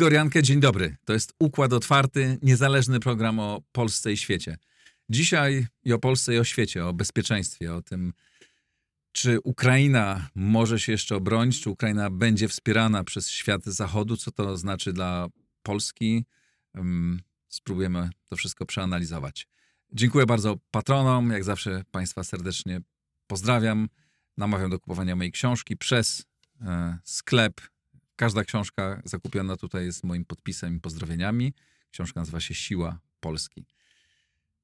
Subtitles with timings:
[0.00, 0.96] Igor Jankę, dzień dobry.
[1.04, 4.56] To jest Układ Otwarty, niezależny program o Polsce i świecie.
[5.08, 8.12] Dzisiaj i o Polsce i o świecie, o bezpieczeństwie, o tym,
[9.12, 14.56] czy Ukraina może się jeszcze obronić, czy Ukraina będzie wspierana przez świat zachodu, co to
[14.56, 15.28] znaczy dla
[15.62, 16.24] Polski.
[17.48, 19.48] Spróbujemy to wszystko przeanalizować.
[19.92, 22.80] Dziękuję bardzo patronom, jak zawsze Państwa serdecznie
[23.26, 23.88] pozdrawiam.
[24.36, 26.26] Namawiam do kupowania mojej książki przez
[26.60, 27.60] e, sklep
[28.20, 31.54] Każda książka zakupiona tutaj jest moim podpisem i pozdrowieniami.
[31.90, 33.66] Książka nazywa się Siła Polski.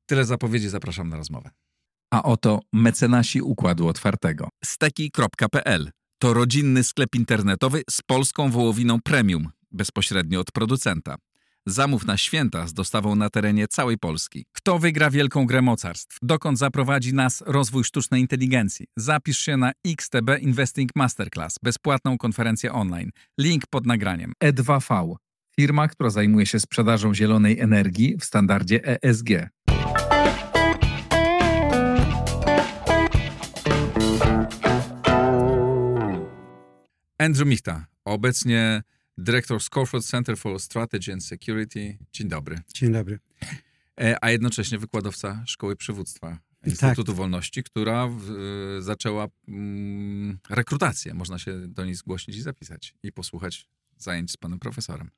[0.06, 1.50] Tyle zapowiedzi, zapraszam na rozmowę.
[2.10, 4.48] A oto mecenasi Układu Otwartego.
[4.64, 11.16] Steki.pl to rodzinny sklep internetowy z polską wołowiną premium, bezpośrednio od producenta.
[11.66, 14.46] Zamów na święta z dostawą na terenie całej Polski.
[14.52, 16.18] Kto wygra wielką grę mocarstw?
[16.22, 18.86] Dokąd zaprowadzi nas rozwój sztucznej inteligencji?
[18.96, 23.10] Zapisz się na XTB Investing Masterclass, bezpłatną konferencję online.
[23.38, 24.32] Link pod nagraniem.
[24.44, 25.16] E2V,
[25.56, 29.30] firma, która zajmuje się sprzedażą zielonej energii w standardzie ESG.
[37.18, 38.82] Andrew Michta, obecnie
[39.18, 41.98] dyrektor Scoreford Center for Strategy and Security.
[42.12, 42.58] Dzień dobry.
[42.74, 43.18] Dzień dobry.
[44.00, 47.16] E, a jednocześnie wykładowca Szkoły Przywództwa Instytutu tak.
[47.16, 48.22] Wolności, która w,
[48.80, 51.14] zaczęła mm, rekrutację.
[51.14, 55.10] Można się do niej zgłosić i zapisać i posłuchać zajęć z panem profesorem.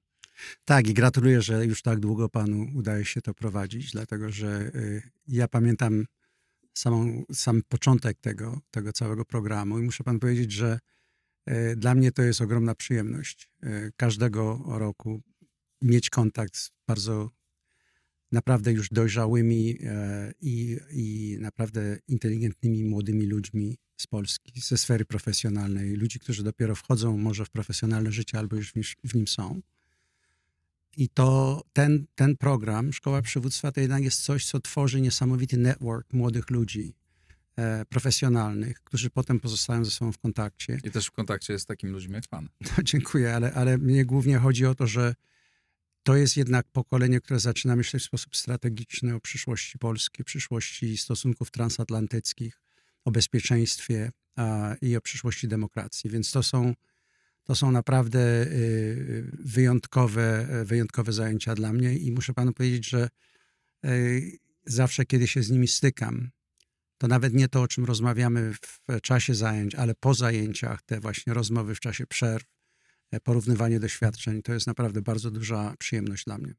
[0.65, 5.03] Tak, i gratuluję, że już tak długo panu udaje się to prowadzić, dlatego że y,
[5.29, 6.05] ja pamiętam
[6.75, 10.79] samą, sam początek tego, tego całego programu i muszę pan powiedzieć, że E,
[11.77, 15.23] dla mnie to jest ogromna przyjemność e, każdego roku
[15.83, 17.31] mieć kontakt z bardzo
[18.33, 25.95] naprawdę już dojrzałymi e, i, i naprawdę inteligentnymi młodymi ludźmi z Polski, ze sfery profesjonalnej,
[25.95, 28.73] ludzi, którzy dopiero wchodzą może w profesjonalne życie albo już
[29.05, 29.61] w nim są.
[30.97, 36.13] I to ten, ten program, Szkoła Przywództwa, to jednak jest coś, co tworzy niesamowity network
[36.13, 37.08] młodych ludzi, E,
[37.89, 40.79] profesjonalnych, którzy potem pozostają ze sobą w kontakcie.
[40.85, 42.49] I też w kontakcie z takimi ludźmi jak pan.
[42.61, 45.15] No, dziękuję, ale, ale mnie głównie chodzi o to, że
[46.03, 51.51] to jest jednak pokolenie, które zaczyna myśleć w sposób strategiczny o przyszłości Polski, przyszłości stosunków
[51.51, 52.61] transatlantyckich,
[53.05, 56.11] o bezpieczeństwie a, i o przyszłości demokracji.
[56.11, 56.75] Więc to są,
[57.45, 63.09] to są naprawdę y, wyjątkowe, wyjątkowe zajęcia dla mnie i muszę panu powiedzieć, że
[63.85, 66.31] y, zawsze, kiedy się z nimi stykam,
[66.99, 71.35] to nawet nie to, o czym rozmawiamy w czasie zajęć, ale po zajęciach, te właśnie
[71.35, 72.45] rozmowy w czasie przerw,
[73.11, 76.55] e, porównywanie doświadczeń, to jest naprawdę bardzo duża przyjemność dla mnie.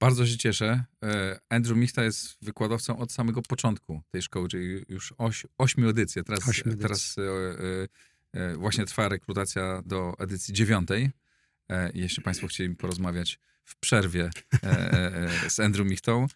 [0.00, 0.84] Bardzo się cieszę.
[1.04, 6.24] E, Andrew Michta jest wykładowcą od samego początku tej szkoły, czyli już oś, ośmiu edycji.
[6.24, 6.76] Teraz, edycji.
[6.76, 7.16] teraz
[8.32, 11.10] e, właśnie trwa rekrutacja do edycji dziewiątej.
[11.94, 14.30] Jeśli Państwo chcieli porozmawiać w przerwie
[15.48, 16.26] z Andrew Michtą,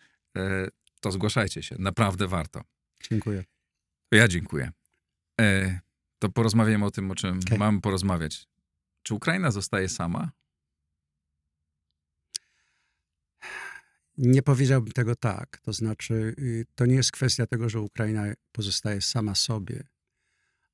[1.00, 1.76] to zgłaszajcie się.
[1.78, 2.64] Naprawdę warto.
[3.10, 3.44] Dziękuję.
[4.12, 4.72] Ja dziękuję.
[5.40, 5.80] E,
[6.18, 7.58] to porozmawiamy o tym, o czym okay.
[7.58, 8.48] mamy porozmawiać.
[9.02, 10.30] Czy Ukraina zostaje sama?
[14.18, 15.60] Nie powiedziałbym tego tak.
[15.62, 19.88] To znaczy, y, to nie jest kwestia tego, że Ukraina pozostaje sama sobie,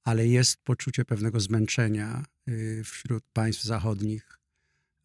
[0.05, 4.39] ale jest poczucie pewnego zmęczenia y, wśród państw zachodnich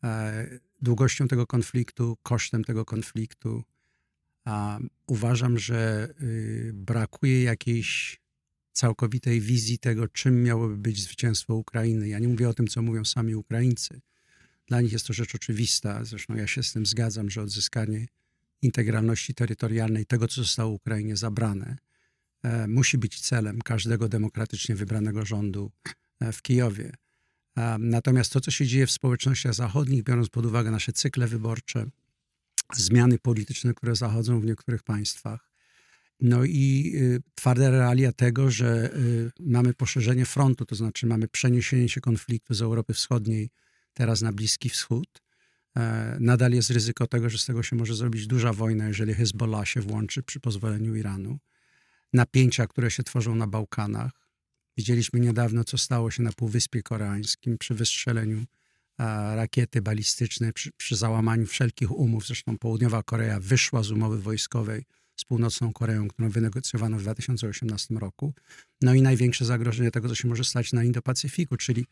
[0.03, 0.47] e,
[0.81, 3.63] długością tego konfliktu, kosztem tego konfliktu,
[4.47, 8.19] a uważam, że y, brakuje jakiejś
[8.71, 12.07] całkowitej wizji tego, czym miałoby być zwycięstwo Ukrainy.
[12.07, 14.01] Ja nie mówię o tym, co mówią sami Ukraińcy.
[14.67, 16.05] Dla nich jest to rzecz oczywista.
[16.05, 18.07] Zresztą ja się z tym zgadzam, że odzyskanie
[18.61, 21.77] integralności terytorialnej, tego, co zostało Ukrainie zabrane,
[22.43, 25.71] e, musi być celem każdego demokratycznie wybranego rządu
[26.19, 26.91] e, w Kijowie.
[27.79, 31.85] Natomiast to, co się dzieje w społecznościach zachodnich, biorąc pod uwagę nasze cykle wyborcze,
[32.75, 35.51] zmiany polityczne, które zachodzą w niektórych państwach.
[36.19, 41.89] No i y, twarde realia tego, że y, mamy poszerzenie frontu, to znaczy mamy przeniesienie
[41.89, 43.49] się konfliktu z Europy Wschodniej
[43.93, 45.21] teraz na Bliski Wschód.
[45.77, 49.67] E, nadal jest ryzyko tego, że z tego się może zrobić duża wojna, jeżeli Hezbollah
[49.67, 51.39] się włączy przy pozwoleniu Iranu.
[52.13, 54.11] Napięcia, które się tworzą na Bałkanach.
[54.77, 58.45] Widzieliśmy niedawno, co stało się na Półwyspie Koreańskim przy wystrzeleniu
[59.35, 62.27] rakiety balistyczne przy, przy, załamaniu wszelkich umów.
[62.27, 64.85] Zresztą Południowa Korea wyszła z umowy wojskowej
[65.17, 68.33] z Północną Koreą, którą wynegocjowano w 2018 roku.
[68.81, 71.85] No i największe zagrożenie tego, co się może stać na Indo-Pacyfiku, czyli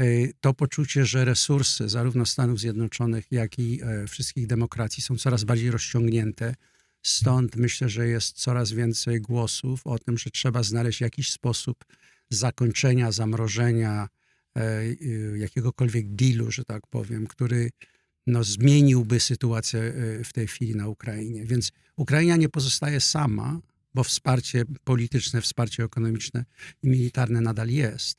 [0.00, 5.44] y, to poczucie, że resursy zarówno Stanów Zjednoczonych, jak i e, wszystkich demokracji są coraz
[5.44, 6.54] bardziej rozciągnięte.
[7.02, 11.84] Stąd myślę, że jest coraz więcej głosów o tym, że trzeba znaleźć jakiś sposób
[12.30, 14.15] zakończenia, zamrożenia e,
[15.36, 17.70] jakiegokolwiek dealu, że tak powiem, który
[18.26, 21.44] no, zmieniłby sytuację e, w tej chwili na Ukrainie.
[21.44, 23.60] Więc Ukraina nie pozostaje sama,
[23.94, 26.44] bo wsparcie polityczne, wsparcie ekonomiczne
[26.82, 28.18] i militarne nadal jest,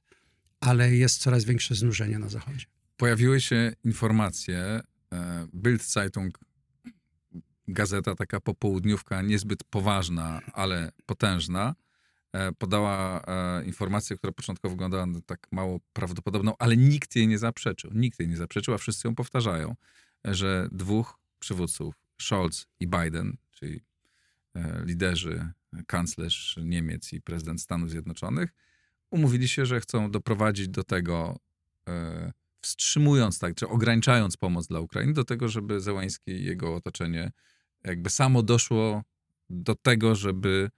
[0.60, 2.66] ale jest coraz większe znużenie na Zachodzie.
[2.98, 4.60] Pojawiły się informacje,
[5.14, 6.40] e, Bild Zeitung,
[7.68, 11.87] gazeta taka popołudniówka, niezbyt poważna, ale potężna, e,
[12.58, 13.22] podała
[13.66, 17.92] informację, która początkowo wyglądała tak mało prawdopodobną, ale nikt jej nie zaprzeczył.
[17.94, 19.76] Nikt jej nie zaprzeczył, a wszyscy ją powtarzają
[20.26, 23.82] że dwóch przywódców, Scholz i Biden, czyli
[24.56, 25.50] e, liderzy,
[25.88, 28.54] kanclerz Niemiec i prezydent Stanów Zjednoczonych,
[29.12, 31.40] umówili się, że chcą doprowadzić do tego,
[31.90, 32.32] e,
[32.62, 37.32] wstrzymując tak, czy ograniczając pomoc dla Ukrainy, do tego, żeby Zełański i jego otoczenie
[37.84, 39.04] jakby samo doszło
[39.50, 40.70] do tego, żeby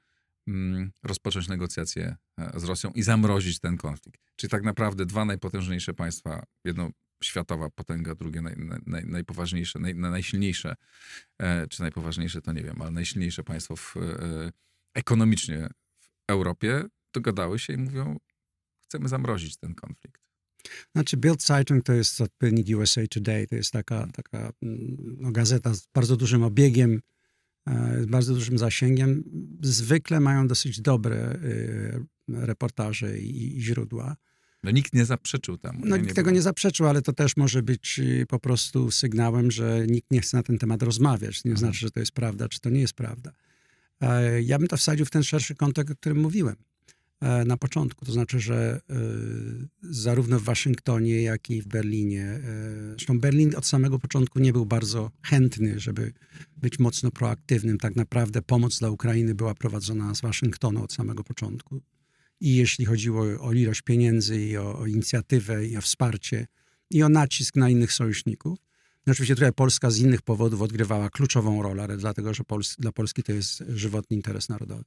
[1.04, 4.22] rozpocząć negocjacje e, z Rosją i zamrozić ten konflikt.
[4.36, 6.90] Czyli tak naprawdę dwa najpotężniejsze państwa, jedno
[7.24, 8.56] światowa potęga, drugie naj,
[8.86, 10.76] naj, najpoważniejsze, naj, najsilniejsze,
[11.40, 14.52] e, czy najpoważniejsze to nie wiem, ale najsilniejsze państwo w, e,
[14.94, 15.70] ekonomicznie
[16.00, 18.18] w Europie dogadały się i mówią,
[18.84, 20.22] chcemy zamrozić ten konflikt.
[20.96, 25.74] Znaczy Bild Zeitung to jest odpowiednik USA Today, to jest taka, taka mm, no, gazeta
[25.74, 27.02] z bardzo dużym obiegiem,
[28.02, 29.24] z bardzo dużym zasięgiem.
[29.62, 31.40] Zwykle mają dosyć dobre
[32.28, 34.16] reportaże i, i źródła.
[34.64, 35.80] No nikt nie zaprzeczył temu.
[35.86, 39.52] No, nie, nikt tego nie zaprzeczył, ale to też może być y, po prostu sygnałem,
[39.52, 41.44] że nikt nie chce na ten temat rozmawiać.
[41.46, 41.58] Nie mhm.
[41.58, 43.32] znaczy, że to jest prawda, czy to nie jest prawda.
[44.02, 46.64] E, ja bym to wsadził w ten szerszy kontekst, o którym mówiłem e,
[47.46, 48.06] na początku.
[48.06, 48.96] To znaczy, że e,
[49.82, 52.40] zarówno w Waszyngtonie, jak i w Berlinie,
[52.90, 56.14] zresztą Berlin od samego początku nie był bardzo chętny, żeby
[56.58, 57.78] być mocno proaktywnym.
[57.78, 61.82] Tak naprawdę pomoc dla Ukrainy była prowadzona z Waszyngtonu od samego początku
[62.42, 66.48] i jeśli chodziło o ilość pieniędzy, i o, o inicjatywę, i o wsparcie,
[66.90, 68.60] i o nacisk na innych sojuszników.
[69.08, 72.92] No oczywiście tutaj Polska z innych powodów odgrywała kluczową rolę, ale dlatego, że Pols dla
[72.92, 74.84] Polski to jest żywotny interes narodowy.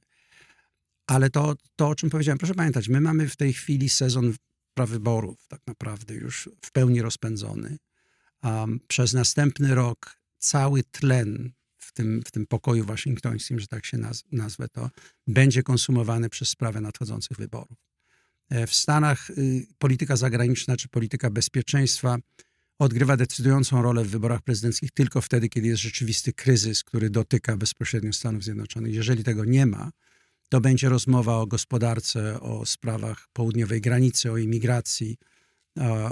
[1.07, 4.33] Ale to, to, o czym powiedziałem, proszę pamiętać, my mamy w tej chwili sezon
[4.73, 7.77] prawyborów tak naprawdę już w pełni rozpędzony.
[8.43, 13.97] Um, przez następny rok cały tlen w tym, w tym pokoju waszyngtońskim, że tak się
[13.97, 14.89] naz, nazwę to,
[15.27, 17.77] będzie konsumowany przez sprawę nadchodzących wyborów.
[18.49, 22.17] E, w Stanach y, polityka zagraniczna czy polityka bezpieczeństwa
[22.79, 28.13] odgrywa decydującą rolę w wyborach prezydenckich tylko wtedy, kiedy jest rzeczywisty kryzys, który dotyka bezpośrednio
[28.13, 28.93] Stanów Zjednoczonych.
[28.93, 29.91] Jeżeli tego nie ma,
[30.53, 35.17] to będzie rozmowa o gospodarce, o sprawach południowej granicy, o imigracji,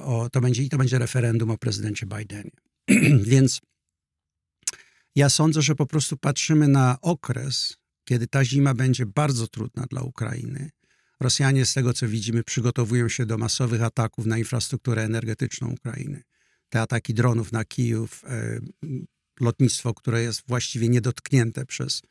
[0.04, 2.52] o, to będzie, i to będzie referendum o prezydencie Bidenie.
[3.32, 3.62] Więc
[5.16, 10.02] ja sądzę, że po prostu patrzymy na okres, kiedy ta zima będzie bardzo trudna dla
[10.02, 10.70] Ukrainy.
[11.20, 16.24] Rosjanie, z tego co widzimy, przygotowują się do masowych ataków na infrastrukturę energetyczną Ukrainy.
[16.70, 18.60] Te ataki dronów na Kijów, e,
[19.40, 22.02] lotnictwo, które jest właściwie niedotknięte przez,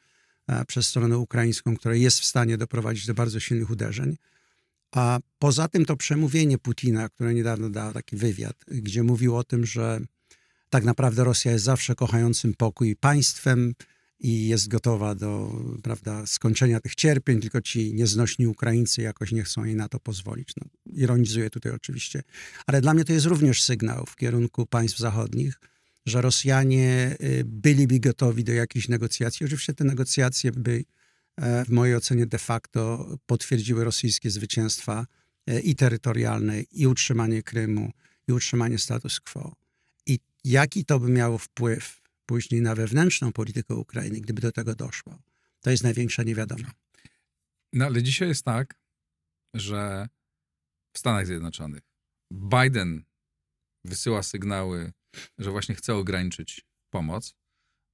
[0.67, 4.17] przez stronę ukraińską, które jest w stanie doprowadzić do bardzo silnych uderzeń.
[4.93, 9.67] A poza tym to przemówienie Putina, które niedawno dał taki wywiad, gdzie mówił o tym,
[9.67, 10.01] że
[10.71, 13.75] tak naprawdę Rosja jest zawsze kochającym pokój państwem
[14.21, 15.53] i jest gotowa do
[15.83, 20.53] prawda, skończenia tych cierpień, tylko ci nieznośni Ukraińcy jakoś nie chcą jej na to pozwolić.
[20.57, 22.23] No, ironizuję tutaj oczywiście.
[22.67, 25.61] Ale dla mnie to jest również sygnał w kierunku państw zachodnich,
[26.07, 29.47] że Rosjanie y, byliby gotowi do jakichś negocjacji.
[29.47, 30.85] Oczywiście te negocjacje by
[31.37, 35.07] e, w mojej ocenie de facto potwierdziły rosyjskie zwycięstwa
[35.47, 37.91] e, i terytorialne, i utrzymanie Krymu,
[38.29, 39.61] i utrzymanie status quo
[40.45, 45.23] jaki to by miało wpływ później na wewnętrzną politykę Ukrainy, gdyby do tego doszło.
[45.61, 46.71] To jest największa niewiadoma.
[47.73, 48.75] No ale dzisiaj jest tak,
[49.55, 50.09] że
[50.93, 51.83] w Stanach Zjednoczonych
[52.33, 53.05] Biden
[53.85, 54.93] wysyła sygnały,
[55.39, 57.35] że właśnie chce ograniczyć pomoc.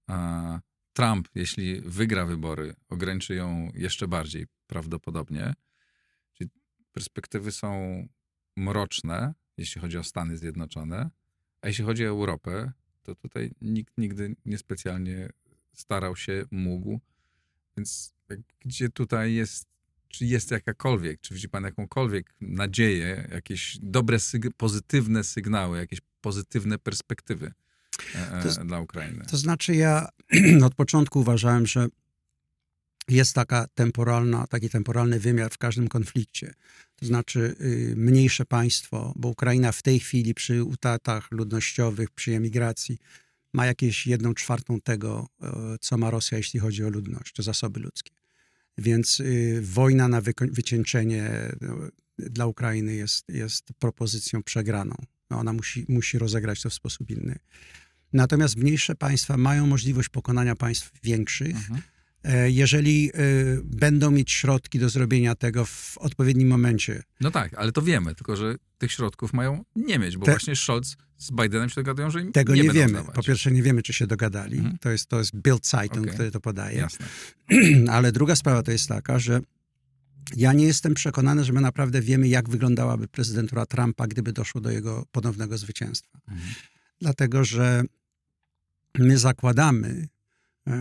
[0.06, 0.60] A
[0.92, 5.54] Trump, jeśli wygra wybory, ograniczy ją jeszcze bardziej prawdopodobnie.
[6.32, 6.50] Czyli
[6.92, 8.02] perspektywy są
[8.56, 11.10] mroczne, jeśli chodzi o Stany Zjednoczone.
[11.60, 15.28] A jeśli chodzi o Europę, to tutaj nikt nigdy niespecjalnie
[15.72, 17.00] starał się, mógł.
[17.76, 18.14] Więc
[18.60, 19.68] gdzie tutaj jest,
[20.08, 26.78] czy jest jakakolwiek, czy widzi pan jakąkolwiek nadzieję, jakieś dobre, syg pozytywne sygnały, jakieś pozytywne
[26.78, 27.52] perspektywy
[28.14, 29.24] e, e, to, dla Ukrainy?
[29.30, 30.08] To znaczy ja
[30.66, 31.88] od początku uważałem, że
[33.08, 36.54] jest taka temporalna, taki temporalny wymiar w każdym konflikcie.
[36.96, 42.98] To znaczy y, mniejsze państwo, bo Ukraina w tej chwili przy utratach ludnościowych, przy emigracji
[43.52, 47.80] ma jakieś jedną czwartą tego, e, co ma Rosja, jeśli chodzi o ludność, o zasoby
[47.80, 48.12] ludzkie.
[48.78, 51.30] Więc y, wojna na wycieńczenie
[51.60, 51.76] no,
[52.18, 54.94] dla Ukrainy jest, jest propozycją przegraną.
[55.30, 57.38] No, ona musi, musi rozegrać to w sposób inny.
[58.12, 61.82] Natomiast mniejsze państwa mają możliwość pokonania państw większych, mhm.
[62.26, 63.12] E, jeżeli e,
[63.64, 67.02] będą mieć środki do zrobienia tego w odpowiednim momencie.
[67.20, 70.32] No tak, ale to wiemy, tylko że tych środków mają nie mieć, bo Te...
[70.32, 72.88] właśnie Scholz z Bidenem się dogadują, że im Tego nie, nie wiemy.
[72.88, 73.14] Zdawać.
[73.14, 74.58] Po pierwsze nie wiemy, czy się dogadali.
[74.58, 74.78] Mhm.
[74.78, 76.14] To jest, to jest Bild Zeitung, okay.
[76.14, 76.78] który to podaje.
[76.78, 77.06] Jasne.
[77.96, 79.40] ale druga sprawa to jest taka, że
[80.36, 84.70] ja nie jestem przekonany, że my naprawdę wiemy, jak wyglądałaby prezydentura Trumpa, gdyby doszło do
[84.70, 86.18] jego ponownego zwycięstwa.
[86.28, 86.54] Mhm.
[87.00, 87.82] Dlatego, że
[88.98, 90.08] my zakładamy,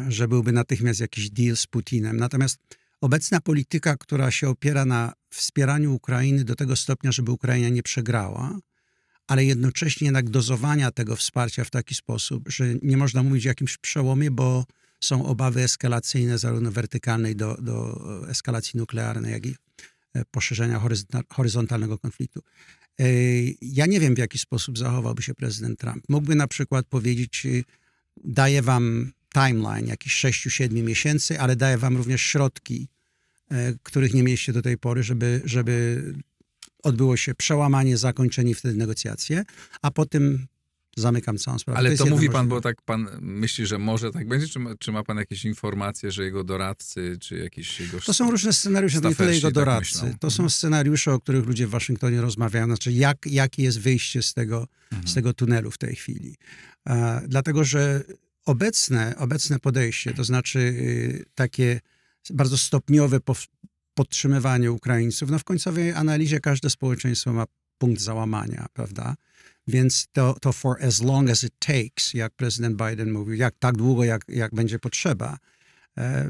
[0.08, 2.18] że byłby natychmiast jakiś deal z Putinem.
[2.18, 2.58] Natomiast
[3.02, 8.60] obecna polityka, która się opiera na wspieraniu Ukrainy do tego stopnia, żeby Ukraina nie przegrała,
[9.28, 13.78] ale jednocześnie jednak dozowania tego wsparcia w taki sposób, że nie można mówić o jakimś
[13.78, 14.66] przełomie, bo
[15.00, 19.56] są obawy eskalacyjne, zarówno wertykalnej do, do eskalacji nuklearnej, jak i
[20.14, 20.82] e, poszerzenia
[21.30, 22.42] horyzontalnego konfliktu.
[23.00, 23.06] E,
[23.62, 26.04] ja nie wiem, w jaki sposób zachowałby się prezydent Trump.
[26.10, 27.64] Mógłby na przykład powiedzieć, y,
[28.24, 32.88] daję wam timeline, jakieś 6-7 miesięcy, ale daję wam również środki,
[33.52, 36.04] e, których nie mieliście do tej pory, żeby, żeby
[36.84, 39.44] odbyło się przełamanie, zakończenie i wtedy negocjacje,
[39.82, 40.48] a potem
[40.98, 41.78] zamykam całą sprawę.
[41.78, 44.76] Ale to, to mówi pan, bo tak pan myśli, że może tak będzie, czy ma,
[44.80, 48.00] czy ma pan jakieś informacje, że jego doradcy, czy jakieś jego...
[48.02, 50.02] To są różne scenariusze, to nie tyle jego tak doradcy.
[50.02, 50.50] Tak to są mhm.
[50.50, 55.08] scenariusze, o których ludzie w Waszyngtonie rozmawiają, znaczy jak, jakie jest wyjście z tego, mhm.
[55.08, 56.36] z tego tunelu w tej chwili.
[56.88, 58.04] E, dlatego, że
[58.46, 61.80] obecne, obecne podejście, to znaczy y, takie
[62.30, 63.20] bardzo stopniowe
[63.94, 67.46] podtrzymywanie Ukraińców, no w końcowej analizie każde społeczeństwo ma
[67.78, 69.16] punkt załamania, prawda?
[69.68, 73.78] Więc to, to for as long as it takes, jak prezydent Biden mówił, jak tak
[73.78, 75.38] długo, jak, jak będzie potrzeba.
[75.98, 76.30] E,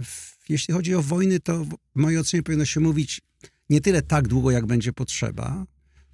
[0.50, 3.22] jeśli chodzi o wojny, to w mojej ocenie powinno się mówić
[3.69, 5.65] nie tyle tak długo, jak będzie potrzeba,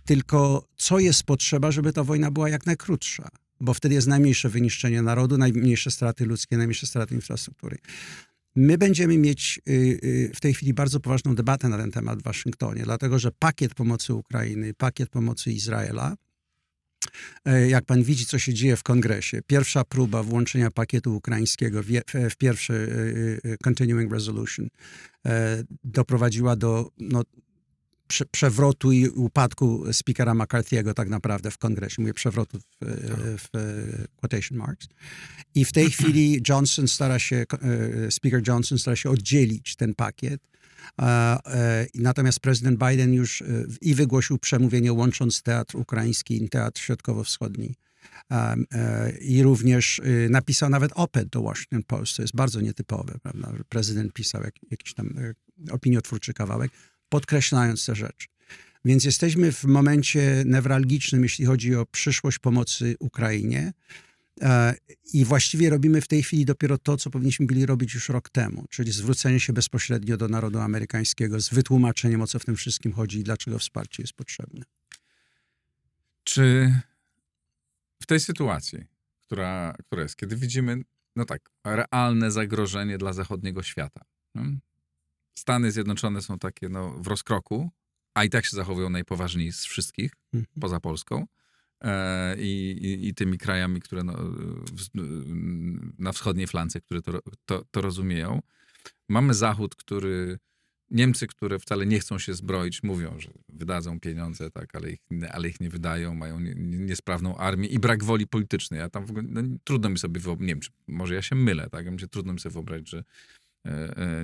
[0.05, 3.29] tylko co jest potrzeba, żeby ta wojna była jak najkrótsza.
[3.62, 7.77] Bo wtedy jest najmniejsze wyniszczenie narodu, najmniejsze straty ludzkie, najmniejsze straty infrastruktury.
[8.56, 9.72] My będziemy mieć y,
[10.03, 13.74] y, w tej chwili bardzo poważną debatę na ten temat w Waszyngtonie, dlatego że pakiet
[13.74, 16.15] pomocy Ukrainy, pakiet pomocy Izraela,
[17.46, 22.36] e, jak pan widzi, co się dzieje w kongresie, pierwsza próba włączenia pakietu ukraińskiego w,
[22.38, 22.74] pierwszy
[23.46, 24.68] y, Continuing Resolution
[25.25, 27.24] e, doprowadziła do no,
[28.32, 32.01] przewrotu i upadku speakera McCarthy'ego tak naprawdę w kongresie.
[32.01, 32.75] Mówię przewrotu w,
[33.38, 33.50] w,
[34.15, 34.88] quotation marks.
[35.56, 40.41] I w tej chwili Johnson stara się, e, speaker Johnson stara się oddzielić ten pakiet.
[41.01, 43.46] E, natomiast prezydent Biden już e,
[43.82, 47.75] i wygłosił przemówienie łącząc teatr ukraiński i teatr środkowo-wschodni.
[49.22, 53.53] I również napisał nawet oped do Washington Post, co jest bardzo nietypowe, prawda?
[53.70, 55.13] Prezydent pisał jak, jakiś tam
[55.72, 56.72] opiniotwórczy kawałek
[57.12, 58.27] podkreślając te rzeczy.
[58.86, 63.74] Więc jesteśmy w momencie newralgicznym, jeśli chodzi o przyszłość pomocy Ukrainie.
[64.41, 64.75] E,
[65.13, 68.65] I właściwie robimy w tej chwili dopiero to, co powinniśmy byli robić już rok temu,
[68.70, 73.20] czyli zwrócenie się bezpośrednio do narodu amerykańskiego z wytłumaczeniem, o co w tym wszystkim chodzi
[73.20, 74.65] i dlaczego wsparcie jest potrzebne.
[76.24, 76.75] Czy
[78.01, 78.80] w tej sytuacji,
[79.25, 80.82] która, która jest, kiedy widzimy,
[81.15, 84.01] no tak, realne zagrożenie dla zachodniego świata,
[84.36, 84.44] no,
[85.33, 87.69] Stany Zjednoczone są takie no, w rozkroku,
[88.13, 90.45] a i tak się zachowują najpoważniej z wszystkich, mhm.
[90.61, 91.25] poza Polską.
[91.83, 94.88] E, i, i, tymi krajami, które no, w,
[96.00, 98.41] na wschodniej flance, które to, to, to, rozumieją.
[99.09, 100.39] Mamy Zachód, który.
[100.93, 105.00] Niemcy, które wcale nie chcą się zbroić, mówią, że wydadzą pieniądze, tak, ale ich,
[105.31, 108.79] ale ich nie wydają, mają nie, niesprawną armię i brak woli politycznej.
[108.79, 111.35] Ja tam w ogóle, no, trudno mi sobie wyobrazić, nie wiem, czy, może ja się
[111.35, 113.03] mylę, tak, ja trudno mi sobie wyobrazić, że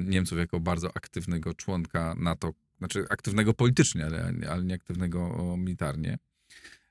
[0.02, 6.18] Niemców jako bardzo aktywnego członka NATO, znaczy aktywnego politycznie, ale, ale nie aktywnego militarnie.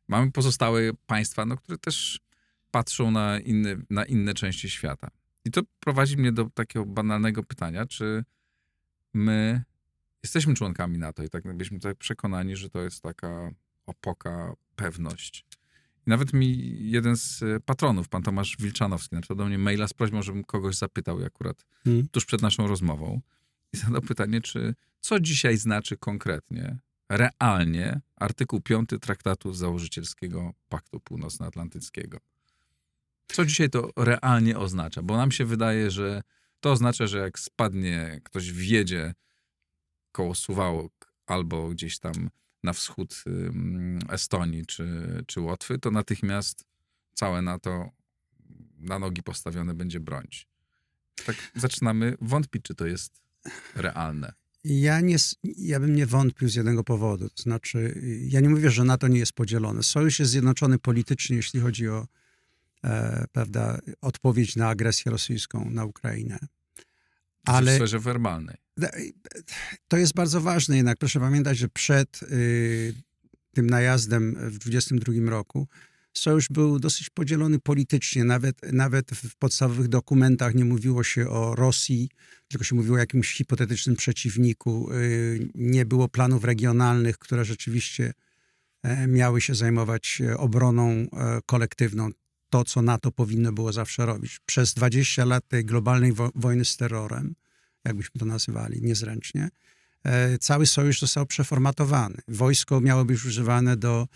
[0.09, 2.21] Mamy pozostałe państwa, no, które też
[2.71, 5.11] patrzą na inne, na inne części świata.
[5.45, 8.25] I to prowadzi mnie do takiego banalnego pytania, czy
[9.15, 9.63] my
[10.23, 13.51] jesteśmy członkami NATO i tak byliśmy tutaj przekonani, że to jest taka
[13.87, 15.45] opoka, pewność.
[16.07, 20.23] Nawet mi jeden z e, patronów, pan Tomasz Wilczanowski, napisał do mnie maila z prośbą,
[20.23, 22.09] żebym kogoś zapytał akurat hmm.
[22.09, 23.21] tuż przed naszą rozmową.
[23.73, 32.19] I zadał pytanie, czy co dzisiaj znaczy konkretnie, realnie artykuł 5 Traktatu Założycielskiego Paktu Północnoatlantyckiego.
[33.27, 35.03] Co dzisiaj to realnie oznacza?
[35.03, 36.23] Bo nam się wydaje, że
[36.61, 39.15] To oznacza, że jak spadnie, ktoś wjedzie
[40.13, 42.31] koło Suwałk albo gdzieś tam
[42.67, 43.25] na wschód
[44.09, 44.87] Estonii czy,
[45.27, 46.65] czy Łotwy, to natychmiast
[47.15, 47.91] całe NATO
[48.79, 50.49] na nogi postawione będzie bronić.
[51.27, 53.23] Tak zaczynamy wątpić, czy to jest
[53.75, 54.33] realne.
[54.65, 57.31] Ja, nie, ja bym nie wątpił z jednego powodu.
[57.31, 59.83] To znaczy, ja nie mówię, że NATO nie jest podzielone.
[59.83, 62.07] Sojusz jest zjednoczony politycznie, jeśli chodzi o
[62.85, 66.39] e, prawda, odpowiedź na agresję rosyjską na Ukrainę.
[67.47, 67.99] Ale w sferze.
[69.89, 70.99] To jest bardzo ważne jednak.
[70.99, 72.95] Proszę pamiętać, że przed y,
[73.55, 75.69] tym najazdem w 2022 roku
[76.13, 78.25] sojusz był dosyć podzielony politycznie.
[78.25, 82.09] Nawet, nawet w podstawowych dokumentach nie mówiło się o Rosji,
[82.49, 84.93] tylko się mówiło o jakimś hipotetycznym przeciwniku.
[84.93, 88.13] Y, nie było planów regionalnych, które rzeczywiście
[88.83, 91.07] e, miały się zajmować e, obroną e,
[91.47, 92.11] kolektywną.
[92.51, 94.41] To, co NATO powinno było zawsze robić.
[94.47, 97.35] Przez 20 lat tej globalnej wo wojny z terrorem,
[97.85, 99.49] jakbyśmy to nazywali niezręcznie,
[100.41, 102.17] cały sojusz został przeformatowany.
[102.29, 104.07] Wojsko miało być używane do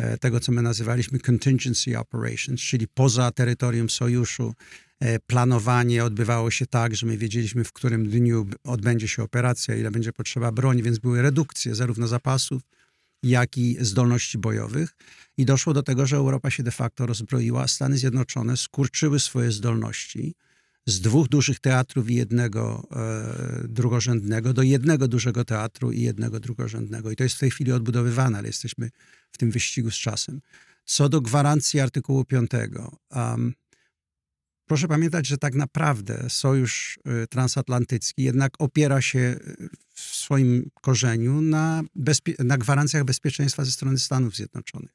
[0.00, 4.54] E, tego, co my nazywaliśmy contingency operations, czyli poza terytorium sojuszu.
[5.00, 9.90] E, planowanie odbywało się tak, że my wiedzieliśmy, w którym dniu odbędzie się operacja, ile
[9.90, 12.62] będzie potrzeba broni, więc były redukcje zarówno zapasów,
[13.22, 14.96] jak i zdolności bojowych.
[15.36, 19.52] I doszło do tego, że Europa się de facto rozbroiła, a Stany Zjednoczone skurczyły swoje
[19.52, 20.34] zdolności
[20.86, 27.10] z dwóch dużych teatrów i jednego e, drugorzędnego do jednego dużego teatru i jednego drugorzędnego.
[27.10, 28.90] I to jest w tej chwili odbudowywane, ale jesteśmy
[29.32, 30.40] w tym wyścigu z czasem.
[30.84, 32.50] Co do gwarancji artykułu 5.
[33.10, 33.54] Um,
[34.70, 41.40] proszę pamiętać, że tak naprawdę sojusz y, transatlantycki jednak opiera się y, w swoim korzeniu
[41.40, 41.82] na,
[42.38, 44.90] na gwarancjach bezpieczeństwa ze strony Stanów Zjednoczonych.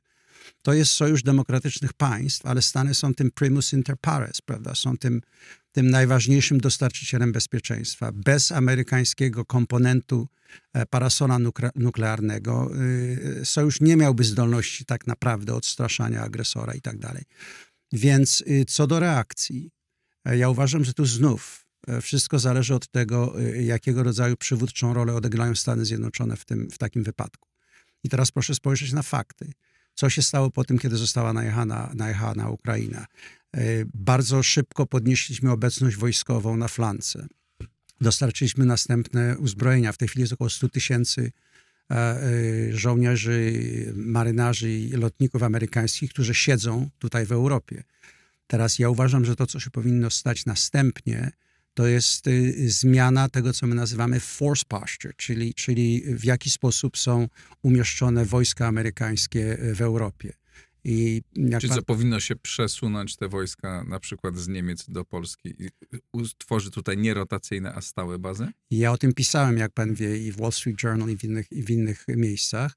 [0.62, 4.76] To jest sojusz demokratycznych państw, ale Stany są tym primus inter pares, prawda?
[4.76, 5.22] Są tym
[5.72, 8.12] tym najważniejszym dostarczycielem bezpieczeństwa.
[8.12, 10.28] Bez amerykańskiego komponentu
[10.74, 11.40] e, parasola
[11.76, 12.72] nuklearnego
[13.42, 17.24] y, sojusz nie miałby zdolności tak naprawdę odstraszania agresora i tak dalej.
[17.96, 19.72] Więc y, co do reakcji,
[20.26, 24.94] e, ja uważam, że tu znów e, wszystko zależy od tego, y, jakiego rodzaju przywódczą
[24.94, 27.50] rolę odegrają Stany Zjednoczone w, tym, w takim wypadku.
[28.04, 29.52] I teraz proszę spojrzeć na fakty.
[29.94, 33.06] Co się stało po tym, kiedy została najechana, najechana Ukraina?
[33.54, 33.62] E,
[33.94, 37.28] bardzo szybko podnieśliśmy obecność wojskową na flance.
[38.02, 39.92] Dostarczyliśmy następne uzbrojenia.
[39.92, 41.32] W tej chwili jest około 100 tysięcy
[42.70, 43.54] żołnierzy,
[43.96, 47.84] marynarzy i lotników amerykańskich, którzy siedzą tutaj w Europie.
[48.48, 51.32] Teraz ja uważam, że to, co się powinno stać następnie,
[51.74, 56.98] to jest y, zmiana tego, co my nazywamy force posture, czyli, czyli w jaki sposób
[56.98, 57.28] są
[57.62, 60.34] umieszczone wojska amerykańskie w Europie.
[60.88, 61.22] I
[61.62, 61.78] Czy pan...
[61.78, 65.70] co, powinno się przesunąć te wojska na przykład z Niemiec do Polski i
[66.14, 68.48] utworzyć tutaj nie rotacyjne, a stałe bazy?
[68.72, 71.52] Ja o tym pisałem, jak pan wie, i w Wall Street Journal, i w innych,
[71.52, 72.74] i w innych miejscach.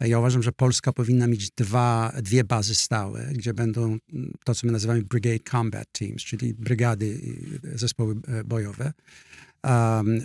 [0.00, 3.98] Ja uważam, że Polska powinna mieć dwa, dwie bazy stałe, gdzie będą
[4.44, 7.20] to, co my nazywamy Brigade Combat Teams, czyli brygady,
[7.74, 8.92] zespoły e, bojowe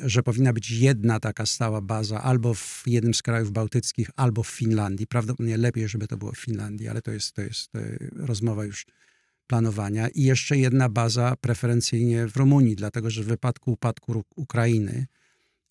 [0.05, 4.47] że powinna być jedna taka stała baza albo w jednym z krajów bałtyckich, albo w
[4.47, 5.07] Finlandii.
[5.07, 7.79] Prawdopodobnie lepiej, żeby to było w Finlandii, ale to jest, to jest to
[8.15, 8.85] rozmowa już
[9.47, 10.07] planowania.
[10.07, 15.07] I jeszcze jedna baza preferencyjnie w Rumunii, dlatego że w wypadku upadku Ukrainy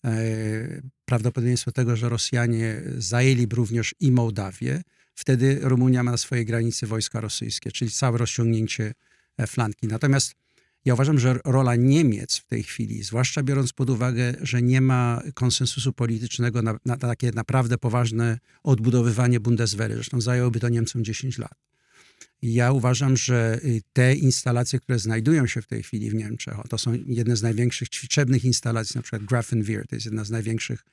[0.05, 4.81] e, prawdopodobieństwo tego, że Rosjanie zajęliby również i Mołdawię,
[5.15, 8.93] wtedy Rumunia ma na swojej granicy wojska rosyjskie, czyli całe rozciągnięcie
[9.37, 9.87] e, flanki.
[9.87, 10.35] Natomiast
[10.85, 15.21] ja uważam, że rola Niemiec w tej chwili, zwłaszcza biorąc pod uwagę, że nie ma
[15.33, 21.53] konsensusu politycznego na, na takie naprawdę poważne odbudowywanie Bundeswehry, zresztą zajęłoby to Niemcom 10 lat.
[22.41, 26.77] Ja uważam, że y, te instalacje, które znajdują się w tej chwili w Niemczech, to
[26.77, 30.85] są jedne z największych ćwiczebnych instalacji, na przykład Grafenwehr, to jest jedna z największych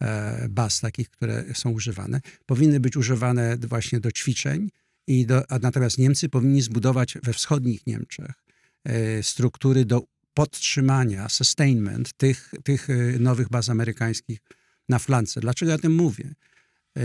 [0.00, 4.70] e, baz takich, które są używane, powinny być używane właśnie do ćwiczeń,
[5.08, 8.45] i do, natomiast Niemcy powinni zbudować we wschodnich Niemczech
[9.22, 10.02] struktury do
[10.36, 14.38] podtrzymania, sustainment tych, tych e, nowych baz amerykańskich
[14.88, 15.40] na flance.
[15.40, 16.34] Dlaczego ja tym mówię?
[16.96, 17.02] E,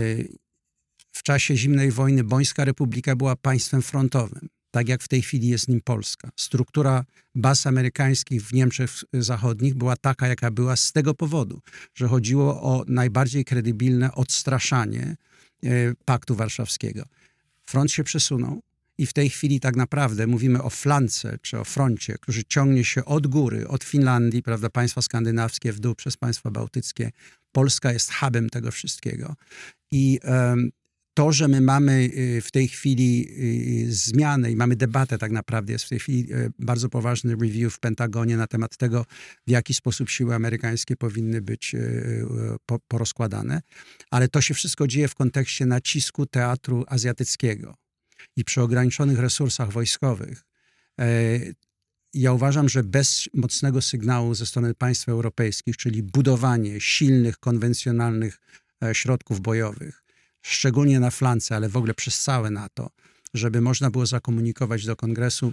[1.12, 5.68] w czasie zimnej wojny Bońska Republika była państwem frontowym, tak jak w tej chwili jest
[5.68, 6.30] nim Polska.
[6.36, 11.60] Struktura baz amerykańskich w Niemczech Zachodnich była taka, jaka była z tego powodu,
[11.94, 15.16] że chodziło o najbardziej kredybilne odstraszanie
[16.04, 17.04] Paktu Warszawskiego.
[17.62, 18.62] Front się przesunął,
[18.98, 23.04] i w tej chwili tak naprawdę mówimy o flance czy o froncie, który ciągnie się
[23.04, 27.10] od góry, od Finlandii, prawda, państwa skandynawskie w dół przez państwa bałtyckie.
[27.52, 29.34] Polska jest hubem tego wszystkiego.
[29.90, 30.70] I um,
[31.14, 33.28] to, że my mamy y, w tej chwili
[33.88, 37.74] y, zmianę i mamy debatę tak naprawdę, jest w tej chwili y, bardzo poważny review
[37.74, 39.06] w Pentagonie na temat tego,
[39.46, 41.76] w jaki sposób siły amerykańskie powinny być
[42.88, 43.62] porozkładane,
[44.10, 47.81] ale to się wszystko dzieje w kontekście nacisku teatru azjatyckiego
[48.36, 50.44] i przy ograniczonych resursach wojskowych.
[51.00, 51.38] E,
[52.14, 58.40] ja uważam, że bez mocnego sygnału ze strony państw europejskich, czyli budowanie silnych, konwencjonalnych
[58.84, 60.02] e, środków bojowych,
[60.42, 62.90] szczególnie na flance, ale w ogóle przez całe NATO,
[63.34, 65.52] żeby można było zakomunikować do Kongresu,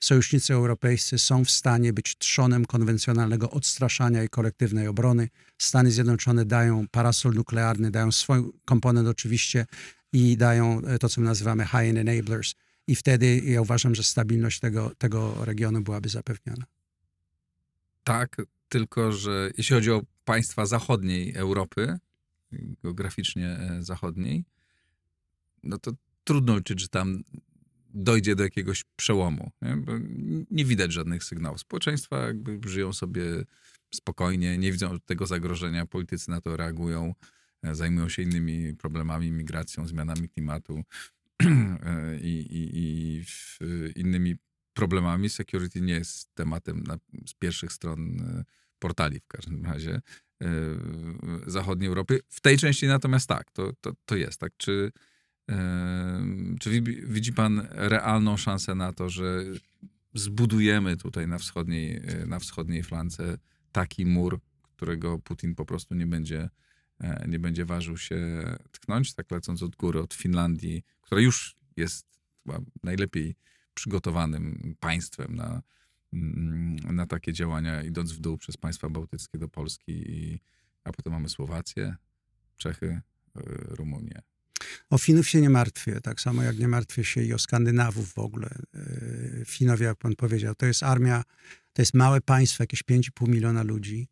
[0.00, 5.28] sojusznicy europejscy są w stanie być trzonem konwencjonalnego odstraszania i kolektywnej obrony.
[5.58, 9.66] Stany Zjednoczone dają parasol nuklearny, dają swój komponent oczywiście
[10.12, 12.54] i dają e, to, co my nazywamy high-end enablers.
[12.86, 16.64] I wtedy ja uważam, że stabilność tego, tego regionu byłaby zapewniona.
[18.04, 18.36] Tak,
[18.68, 21.98] tylko że jeśli chodzi o państwa zachodniej Europy,
[22.82, 24.44] geograficznie e, zachodniej,
[25.62, 25.92] no to
[26.24, 27.22] trudno liczyć, że tam
[27.94, 29.50] dojdzie do jakiegoś przełomu.
[29.62, 29.76] Nie?
[29.76, 29.92] Bo
[30.50, 31.60] nie widać żadnych sygnałów.
[31.60, 33.22] Społeczeństwa jakby żyją sobie
[33.94, 37.14] spokojnie, nie widzą tego zagrożenia, politycy na to reagują,
[37.74, 40.82] zajmują się innymi problemami, migracją, zmianami klimatu
[41.44, 43.24] e, i, i, i
[44.00, 44.36] innymi
[44.74, 45.28] problemami.
[45.28, 48.22] Security nie jest tematem na, z pierwszych stron
[48.78, 50.00] portali w każdym razie.
[50.42, 50.48] E,
[51.46, 52.20] zachodniej Europy.
[52.28, 54.40] W tej części natomiast tak, to, to, to jest.
[54.40, 54.52] Tak?
[54.56, 54.92] Czy,
[55.50, 56.26] e,
[56.60, 59.44] czy widzi pan realną szansę na to, że
[60.14, 63.38] zbudujemy tutaj na wschodniej, e, na wschodniej flance
[63.72, 66.48] taki mur, którego Putin po prostu nie będzie,
[67.28, 72.06] nie będzie ważył się tknąć, tak lecąc od góry, od Finlandii, która już jest
[72.42, 73.36] chyba najlepiej
[73.74, 75.62] przygotowanym państwem na,
[76.12, 80.40] Mm, na takie działania, idąc w dół przez państwa bałtyckie do Polski, i,
[80.84, 81.96] a potem mamy Słowację,
[82.56, 84.22] Czechy, e, Rumunię.
[84.90, 88.18] O Finów się nie martwię, tak samo jak nie martwię się i o Skandynawów w
[88.18, 88.48] ogóle.
[88.74, 91.22] E, Finowie, jak pan powiedział, to jest armia,
[91.72, 94.08] to jest małe państwo, jakieś 5,5 miliona ludzi,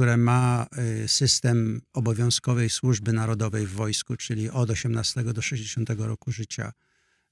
[0.00, 6.32] które ma e, system obowiązkowej służby narodowej w wojsku, czyli od 18 do 60 roku
[6.32, 6.72] życia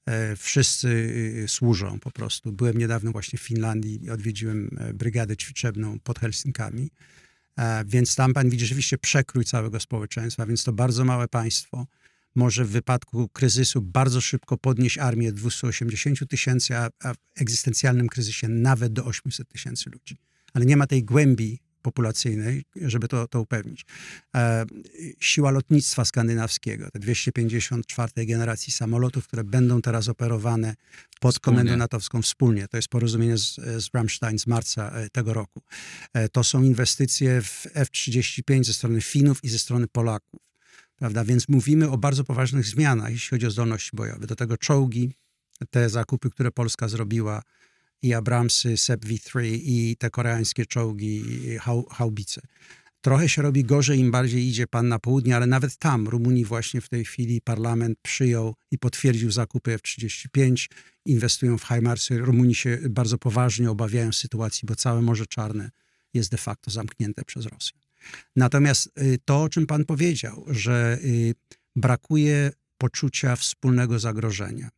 [0.09, 2.51] E, wszyscy y, służą po prostu.
[2.51, 6.89] Byłem niedawno właśnie w Finlandii i odwiedziłem e, brygadę ćwiczebną pod Helsinkami,
[7.57, 11.87] e, więc tam pan widzi rzeczywiście przekrój całego społeczeństwa, więc to bardzo małe państwo
[12.35, 18.93] może w wypadku kryzysu bardzo szybko podnieść armię 280 tysięcy, a w egzystencjalnym kryzysie nawet
[18.93, 20.17] do 800 tysięcy ludzi.
[20.53, 23.85] Ale nie ma tej głębi populacyjnej, żeby to, to upewnić.
[24.35, 24.65] E,
[25.19, 30.75] siła lotnictwa skandynawskiego, te 254 generacji samolotów, które będą teraz operowane
[31.19, 31.59] pod wspólnie.
[31.59, 32.67] komendą natowską wspólnie.
[32.67, 35.61] To jest porozumienie z, z Ramstein z marca e, tego roku.
[36.13, 40.39] E, to są inwestycje w F-35 ze strony Finów i ze strony Polaków.
[40.95, 41.23] Prawda?
[41.23, 44.27] Więc mówimy o bardzo poważnych zmianach, jeśli chodzi o zdolności bojowe.
[44.27, 45.13] Do tego czołgi,
[45.69, 47.41] te zakupy, które Polska zrobiła,
[48.01, 51.23] i Abramsy, SEP-V3 i te koreańskie czołgi,
[51.91, 52.41] haubice.
[53.01, 56.81] Trochę się robi gorzej, im bardziej idzie pan na południe, ale nawet tam Rumunii właśnie
[56.81, 60.67] w tej chwili parlament przyjął i potwierdził zakupy F-35,
[61.05, 62.17] inwestują w HIMARSy.
[62.17, 65.69] Rumuni się bardzo poważnie obawiają sytuacji, bo całe Morze Czarne
[66.13, 67.77] jest de facto zamknięte przez Rosję.
[68.35, 71.35] Natomiast y, to, o czym pan powiedział, że y,
[71.75, 74.69] brakuje poczucia wspólnego zagrożenia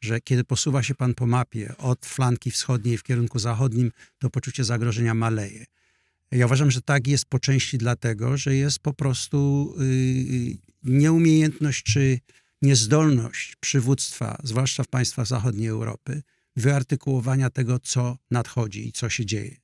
[0.00, 4.64] że kiedy posuwa się pan po mapie od flanki wschodniej w kierunku zachodnim, to poczucie
[4.64, 5.64] zagrożenia maleje.
[6.30, 12.18] Ja uważam, że tak jest po części dlatego, że jest po prostu yy, nieumiejętność czy
[12.62, 16.22] niezdolność przywództwa, zwłaszcza w państwach zachodniej Europy,
[16.56, 19.56] wyartykułowania tego, co nadchodzi i co się dzieje.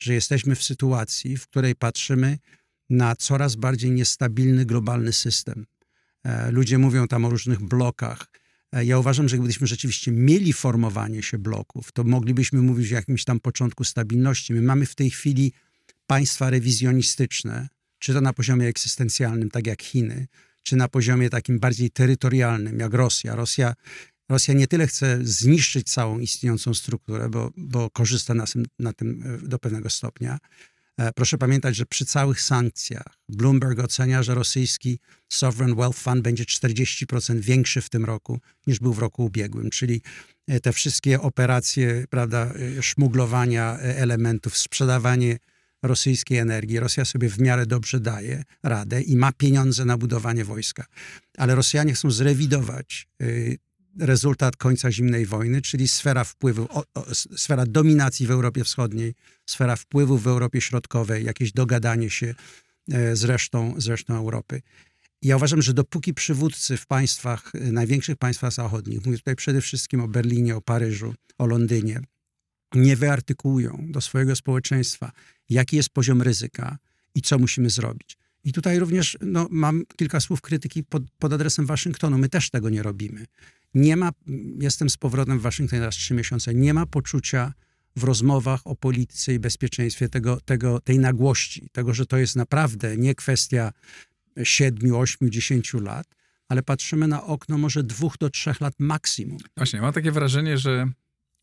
[0.00, 2.38] Że jesteśmy w sytuacji, w której patrzymy
[2.90, 5.66] na coraz bardziej niestabilny globalny system.
[6.24, 8.26] E, ludzie mówią tam o różnych blokach,
[8.72, 13.40] ja uważam, że gdybyśmy rzeczywiście mieli formowanie się bloków, to moglibyśmy mówić o jakimś tam
[13.40, 14.54] początku stabilności.
[14.54, 15.52] My mamy w tej chwili
[16.06, 20.26] państwa rewizjonistyczne, czy to na poziomie egzystencjalnym, tak jak Chiny,
[20.62, 23.34] czy na poziomie takim bardziej terytorialnym, jak Rosja.
[23.34, 23.74] Rosja,
[24.28, 29.22] Rosja nie tyle chce zniszczyć całą istniejącą strukturę, bo, bo korzysta na tym, na tym
[29.44, 30.77] e, do pewnego stopnia, E,
[31.14, 37.38] proszę pamiętać, że przy całych sankcjach Bloomberg ocenia, że rosyjski Sovereign Wealth Fund będzie 40%
[37.40, 40.02] większy w tym roku niż był w roku ubiegłym, czyli
[40.48, 45.38] e, te wszystkie operacje, prawda, e, szmuglowania elementów, sprzedawanie
[45.82, 46.80] rosyjskiej energii.
[46.80, 50.84] Rosja sobie w miarę dobrze daje radę i ma pieniądze na budowanie wojska.
[51.36, 53.08] Ale Rosjanie chcą zrewidować
[53.98, 59.14] rezultat końca zimnej wojny, czyli sfera wpływu, o, o, sfera dominacji w Europie Wschodniej,
[59.46, 62.34] sfera wpływu w Europie Środkowej, jakieś dogadanie się
[62.92, 64.60] e, z resztą, z resztą Europy.
[65.22, 70.00] Ja uważam, że dopóki przywódcy w państwach, y, największych państwach zachodnich, mówię tutaj przede wszystkim
[70.00, 72.00] o Berlinie, o Paryżu, o Londynie,
[72.74, 75.12] nie wyartykułują do swojego społeczeństwa,
[75.48, 76.78] jaki jest poziom ryzyka
[77.14, 78.17] i co musimy zrobić.
[78.44, 82.18] I tutaj również no, mam kilka słów krytyki pod, pod adresem Waszyngtonu.
[82.18, 83.26] My też tego nie robimy.
[83.74, 84.10] Nie ma,
[84.60, 87.52] jestem z powrotem w Waszyngtonie raz trzy miesiące, nie ma poczucia
[87.96, 92.96] w rozmowach o polityce i bezpieczeństwie tego, tego, tej nagłości, tego, że to jest naprawdę
[92.96, 93.72] nie kwestia
[94.42, 96.06] siedmiu, ośmiu, dziesięciu lat,
[96.48, 99.38] ale patrzymy na okno może dwóch do trzech lat maksimum.
[99.56, 100.90] Właśnie, mam takie wrażenie, że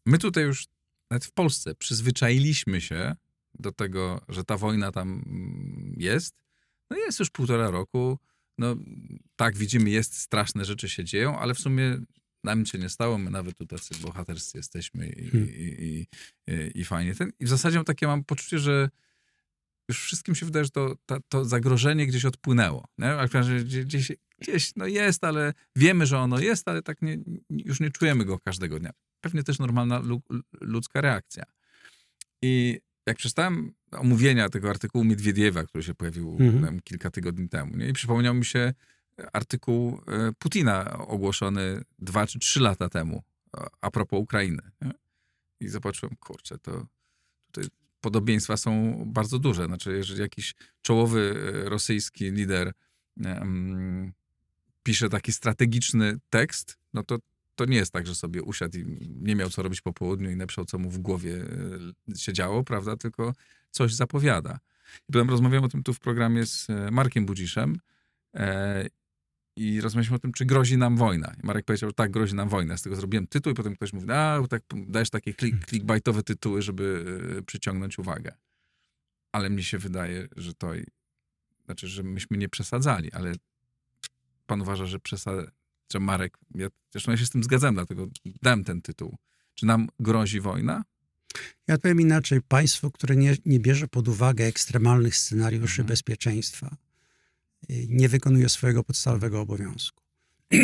[0.06, 0.68] my tutaj już
[1.12, 3.16] nawet w Polsce przyzwyczailiśmy się
[3.60, 5.24] do tego, że ta wojna tam
[5.98, 6.45] jest.
[6.90, 8.20] No jest już półtora roku.
[8.58, 8.76] No
[9.36, 11.98] tak, widzimy, jest straszne rzeczy się dzieją, ale w sumie
[12.44, 15.50] nam się nie stało, my nawet tu tacy bohaterscy jesteśmy i, hmm.
[15.50, 16.08] i,
[16.48, 17.16] i, i, fajnie.
[17.16, 18.90] Ten, I w zasadzie mam takie mam poczucie, że
[19.90, 22.88] już wszystkim się wydaje, że to, to, to zagrożenie gdzieś odpłynęło.
[22.98, 23.16] Nie?
[23.64, 27.18] Gdzieś, gdzieś no jest, ale wiemy, że ono jest, ale tak nie,
[27.50, 28.92] już nie czujemy go każdego dnia.
[29.22, 30.02] Pewnie też normalna
[30.62, 31.44] ludzka reakcja.
[32.42, 36.82] I jak przeczytałem omówienia tego artykułu Miedwiediewa, który się pojawił mhm.
[36.82, 37.90] kilka tygodni temu, nie?
[37.90, 38.74] i przypomniał mi się
[39.34, 43.24] artykuł e, Putina ogłoszony dwa czy trzy lata temu
[43.82, 44.62] a propos Ukrainy.
[44.82, 44.92] Nie?
[45.60, 46.86] I zobaczyłem, kurczę, to
[47.52, 47.70] tutaj
[48.02, 49.66] podobieństwa są bardzo duże.
[49.66, 52.72] Znaczy, jeżeli jakiś czołowy e, rosyjski lider
[53.18, 54.14] um,
[54.84, 57.18] pisze taki strategiczny tekst, no to
[57.56, 60.36] to nie jest tak, że sobie usiadł i nie miał co robić po południu i
[60.36, 61.46] napisał, co mu w głowie
[62.12, 62.98] e, się działo, prawda?
[62.98, 63.34] Tylko
[63.72, 64.60] coś zapowiada.
[65.10, 67.80] I potem rozmawiałem o tym tu w programie z Markiem Budziszem
[68.36, 68.88] e,
[69.56, 71.36] i rozmawialiśmy o tym, czy grozi nam wojna.
[71.44, 72.78] I Marek powiedział, że tak, grozi nam wojna.
[72.78, 75.68] Z tego zrobiłem tytuł i potem ktoś mówi, a tak dajesz takie klik, hmm.
[75.68, 77.06] clickbaitowe tytuły, żeby
[77.40, 78.36] e, przyciągnąć uwagę.
[79.32, 80.72] Ale mnie się wydaje, że to,
[81.66, 83.34] znaczy, że myśmy nie przesadzali, ale
[84.46, 85.36] pan uważa, że przesad,
[85.94, 88.08] że Marek, ja, zresztą ja się z tym zgadzam, dlatego
[88.42, 89.18] dałem ten tytuł.
[89.54, 90.84] Czy nam grozi wojna?
[91.68, 92.42] Ja powiem inaczej.
[92.42, 95.88] Państwo, które nie, nie bierze pod uwagę ekstremalnych scenariuszy mhm.
[95.88, 96.78] bezpieczeństwa,
[97.70, 100.04] nie wykonuje swojego podstawowego obowiązku.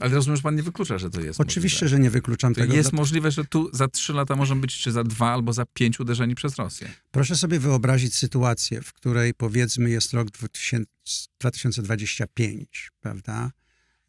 [0.00, 1.88] Ale rozumiem, że pan nie wyklucza, że to jest Oczywiście, możliwe.
[1.88, 2.74] że nie wykluczam to tego.
[2.74, 2.96] Jest dla...
[2.96, 6.34] możliwe, że tu za trzy lata możemy być, czy za dwa, albo za pięć uderzeni
[6.34, 6.92] przez Rosję.
[7.10, 13.50] Proszę sobie wyobrazić sytuację, w której powiedzmy jest rok 2025, prawda?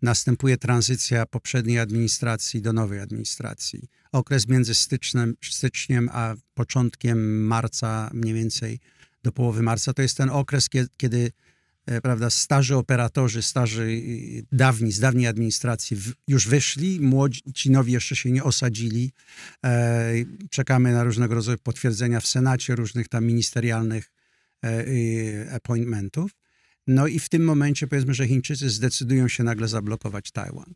[0.01, 3.89] Następuje tranzycja poprzedniej administracji do nowej administracji.
[4.11, 8.79] Okres między styczniem, styczniem a początkiem marca, mniej więcej
[9.23, 11.31] do połowy marca, to jest ten okres, kiedy
[11.87, 14.01] E, prawda, starzy operatorzy, starzy
[14.51, 19.11] dawni, z dawniej administracji już wyszli, młodzi, ci nowi jeszcze się nie osadzili.
[19.65, 20.13] E,
[20.49, 24.11] czekamy na różnego rodzaju potwierdzenia w Senacie, różnych tam ministerialnych
[24.63, 26.31] e, appointmentów.
[26.87, 30.73] No i w tym momencie powiedzmy, że Chińczycy zdecydują się nagle zablokować Tajwan.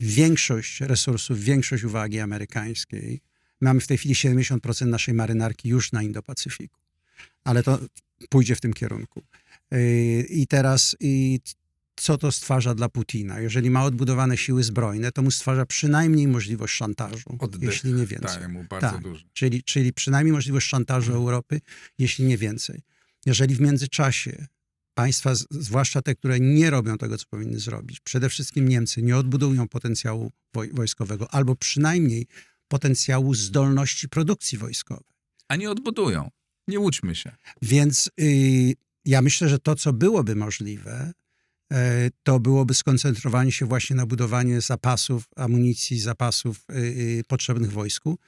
[0.00, 3.20] Większość resursów, większość uwagi amerykańskiej,
[3.60, 6.78] mamy w tej chwili 70% naszej marynarki już na Indo-Pacyfiku.
[7.44, 7.78] Ale to
[8.28, 9.22] pójdzie w tym kierunku.
[9.70, 11.40] Yy, I teraz i
[11.96, 13.40] co to stwarza dla Putina?
[13.40, 18.36] Jeżeli ma odbudowane siły zbrojne, to mu stwarza przynajmniej możliwość szantażu, Oddech jeśli nie więcej.
[18.36, 19.24] Daje mu bardzo tak, dużo.
[19.32, 21.60] Czyli, czyli przynajmniej możliwość szantażu Europy,
[21.98, 22.82] jeśli nie więcej.
[23.26, 24.46] Jeżeli w międzyczasie
[24.94, 29.68] państwa, zwłaszcza te, które nie robią tego, co powinny zrobić, przede wszystkim Niemcy, nie odbudują
[29.68, 32.26] potencjału woj wojskowego, albo przynajmniej
[32.68, 35.14] potencjału zdolności produkcji wojskowej.
[35.48, 36.30] A nie odbudują.
[36.68, 37.32] Nie łudźmy się.
[37.62, 41.12] Więc y, ja myślę, że to, co byłoby możliwe,
[41.72, 41.76] y,
[42.22, 48.18] to byłoby skoncentrowanie się właśnie na budowanie zapasów amunicji, zapasów y, y potrzebnych wojsku,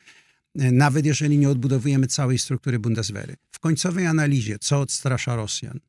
[0.54, 3.36] nawet jeżeli nie odbudowujemy całej struktury Bundeswehry.
[3.50, 5.80] W końcowej analizie, co odstrasza Rosjan?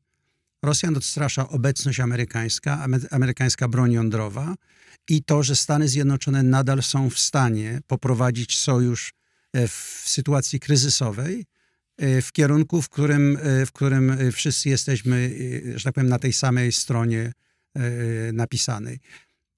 [0.62, 4.54] Rosjan odstrasza obecność amerykańska, amerykańska broń jądrowa
[5.08, 9.12] i to, że Stany Zjednoczone nadal są w stanie poprowadzić sojusz
[9.52, 11.44] e, w sytuacji kryzysowej,
[11.96, 15.30] E, w kierunku, w którym, e, w którym e, wszyscy jesteśmy,
[15.74, 17.32] że tak powiem, na tej samej stronie
[18.32, 18.98] napisanej.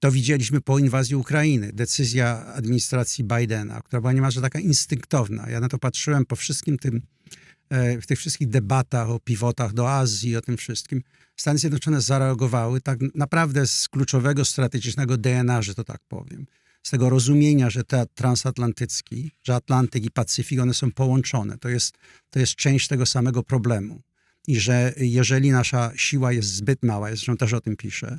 [0.07, 1.73] To widzieliśmy po inwazji Ukrainy.
[1.73, 5.51] Decyzja administracji Bidena, która była niemalże taka instynktowna.
[5.51, 7.03] Ja na to patrzyłem po wszystkim tym,
[7.71, 11.03] w tych wszystkich debatach o pivotach do Azji, o tym wszystkim.
[11.37, 16.47] Stany Zjednoczone zareagowały tak naprawdę z kluczowego strategicznego DNA, że to tak powiem
[16.83, 21.59] z tego rozumienia, że teatr transatlantycki, że Atlantyk i Pacyfik, one są połączone.
[21.59, 21.95] To jest,
[22.31, 24.03] to jest część tego samego problemu.
[24.47, 28.19] I że jeżeli nasza siła jest zbyt mała, zresztą też o tym piszę,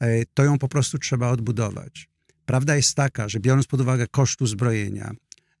[0.00, 2.08] e, to ją po prostu trzeba odbudować.
[2.46, 5.12] Prawda jest taka, że biorąc pod uwagę kosztu zbrojenia,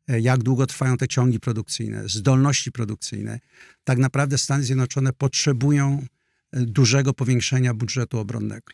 [0.08, 3.40] e, jak długo trwają te ciągi produkcyjne, zdolności produkcyjne,
[3.84, 6.06] tak naprawdę Stany Zjednoczone potrzebują
[6.52, 8.72] dużego powiększenia budżetu obronnego.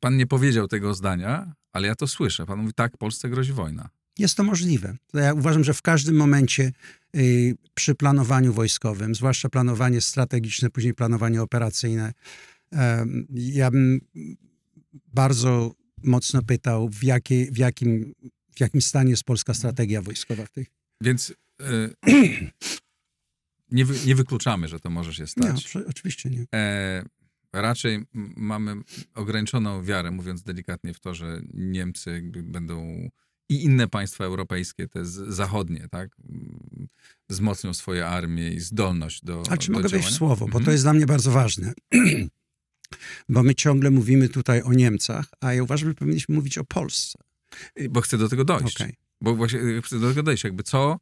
[0.00, 2.46] Pan nie powiedział tego zdania, ale ja to słyszę.
[2.46, 3.88] Pan mówi, tak, Polsce grozi wojna.
[4.20, 4.96] Jest to możliwe.
[5.14, 6.72] Ja uważam, że w każdym momencie
[7.16, 12.12] y, przy planowaniu wojskowym, zwłaszcza planowanie strategiczne, później planowanie operacyjne,
[12.72, 12.76] y,
[13.30, 14.00] ja bym
[15.06, 18.14] bardzo mocno pytał, w, jakie, w, jakim,
[18.56, 20.66] w jakim stanie jest polska strategia wojskowa w tej
[21.02, 21.34] Więc y,
[23.70, 25.74] nie, wy, nie wykluczamy, że to może się stać.
[25.74, 26.44] Nie, oczywiście nie.
[26.54, 27.04] E,
[27.52, 28.04] raczej
[28.36, 28.76] mamy
[29.14, 33.08] ograniczoną wiarę, mówiąc delikatnie, w to, że Niemcy będą
[33.50, 36.16] i inne państwa europejskie, te zachodnie, tak,
[37.28, 39.42] wzmocnią swoje armie i zdolność do.
[39.50, 40.02] A czy do mogę działania?
[40.02, 40.72] wejść w słowo, bo to mhm.
[40.72, 41.72] jest dla mnie bardzo ważne.
[43.28, 47.18] bo my ciągle mówimy tutaj o Niemcach, a ja uważam, że powinniśmy mówić o Polsce.
[47.90, 48.76] Bo chcę do tego dojść.
[48.76, 48.94] Okay.
[49.20, 50.44] Bo właśnie chcę do tego dojść.
[50.44, 51.00] Jakby co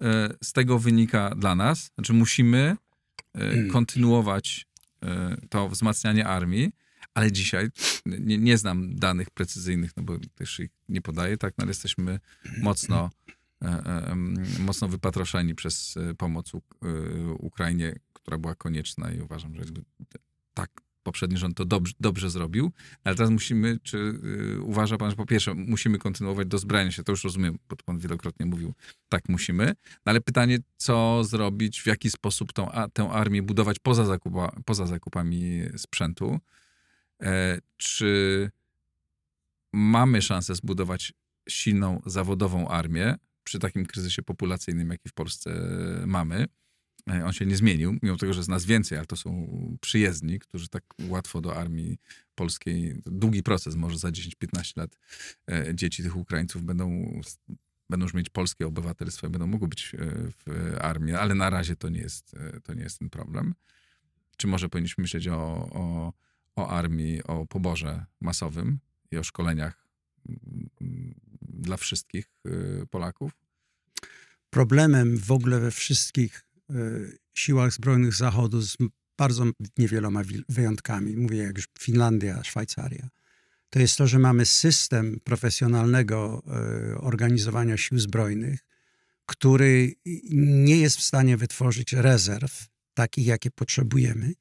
[0.00, 1.90] e, z tego wynika dla nas?
[1.94, 2.76] Znaczy musimy
[3.34, 4.66] e, kontynuować
[5.50, 6.72] to wzmacnianie armii,
[7.14, 7.68] ale dzisiaj
[8.06, 12.20] nie, nie, znam danych precyzyjnych, no bo też ich nie podaję, tak, no ale jesteśmy
[12.58, 13.10] mocno,
[13.62, 14.16] e, e,
[14.58, 16.52] mocno wypatroszeni przez e, pomoc
[17.38, 19.62] Ukrainie, która była konieczna i uważam, że
[20.54, 20.70] tak
[21.02, 22.72] poprzedni rząd to dobrze, dobrze zrobił,
[23.04, 24.20] ale teraz musimy, czy
[24.62, 28.46] uważa pan, że po pierwsze musimy kontynuować dozbrajanie się, to już rozumiem, bo pan wielokrotnie
[28.46, 28.74] mówił,
[29.08, 29.66] tak musimy,
[30.06, 34.86] no ale pytanie, co zrobić, w jaki sposób tą, tę armię budować poza, zakupa, poza
[34.86, 36.40] zakupami sprzętu,
[37.76, 38.50] czy
[39.72, 41.12] mamy szansę zbudować
[41.48, 45.50] silną, zawodową armię przy takim kryzysie populacyjnym, jaki w Polsce
[46.06, 46.46] mamy.
[47.10, 49.48] E, on się nie zmienił, mimo tego, że jest nas więcej, ale to są
[49.80, 51.98] przyjezdni, którzy tak łatwo do armii
[52.34, 54.98] polskiej, długi proces, może za 10-15 lat
[55.50, 57.20] e, dzieci tych Ukraińców będą,
[57.90, 59.96] będą już mieć polskie obywatelstwo i będą mogły być
[60.46, 63.54] w armii, ale na razie to nie jest, to nie jest ten problem.
[64.36, 65.36] Czy może powinniśmy myśleć o,
[65.72, 66.12] o
[66.60, 68.78] o armii, o poborze masowym
[69.10, 69.86] i o szkoleniach
[70.28, 73.32] mm, dla wszystkich y, Polaków?
[74.50, 78.76] Problemem w ogóle we wszystkich y, siłach zbrojnych Zachodu z
[79.18, 79.44] bardzo
[79.78, 83.08] niewieloma wyjątkami, mówię jak Finlandia, Szwajcaria,
[83.70, 86.42] to jest to, że mamy system profesjonalnego
[86.92, 88.60] y, organizowania sił zbrojnych,
[89.26, 89.94] który
[90.34, 94.32] nie jest w stanie wytworzyć rezerw takich, jakie potrzebujemy.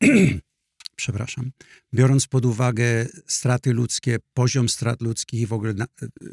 [0.96, 1.50] przepraszam,
[1.94, 5.74] biorąc pod uwagę straty ludzkie, poziom strat ludzkich i w ogóle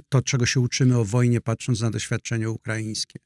[0.10, 3.20] to, czego się uczymy o wojnie, patrząc na doświadczenie ukraińskie.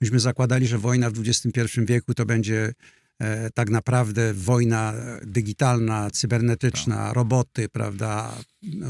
[0.00, 2.72] Myśmy zakładali, że wojna w XXI wieku to będzie
[3.18, 7.14] e, tak naprawdę wojna digitalna, cybernetyczna, tak.
[7.14, 8.36] roboty, prawda,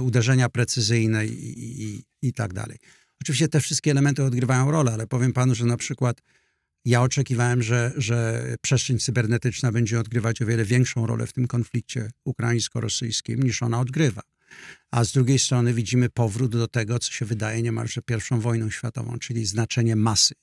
[0.01, 2.79] uderzenia precyzyjne i, i, i tak dalej.
[3.21, 6.23] Oczywiście te wszystkie elementy odgrywają rolę, ale powiem panu, że na przykład
[6.85, 12.11] ja oczekiwałem, że, że przestrzeń cybernetyczna będzie odgrywać o wiele większą rolę w tym konflikcie
[12.25, 14.23] ukraińsko-rosyjskim niż ona odgrywa.
[14.91, 19.19] A z drugiej strony widzimy powrót do tego, co się wydaje niemalże pierwszą wojną światową,
[19.19, 20.35] czyli znaczenie masy.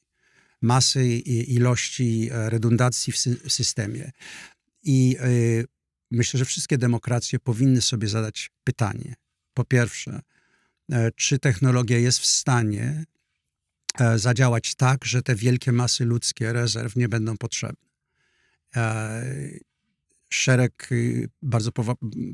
[0.62, 4.12] Masy i ilości e, redundacji w, sy w systemie.
[4.84, 5.66] I y,
[6.12, 9.16] myślę, że wszystkie demokracje powinny sobie zadać pytanie.
[9.54, 10.22] Po pierwsze,
[10.92, 13.19] y, czy technologia jest w stanie E,
[14.16, 17.90] zadziałać tak, że te wielkie masy ludzkie rezerw nie będą potrzebne.
[18.76, 19.24] E,
[20.30, 21.72] szereg y, bardzo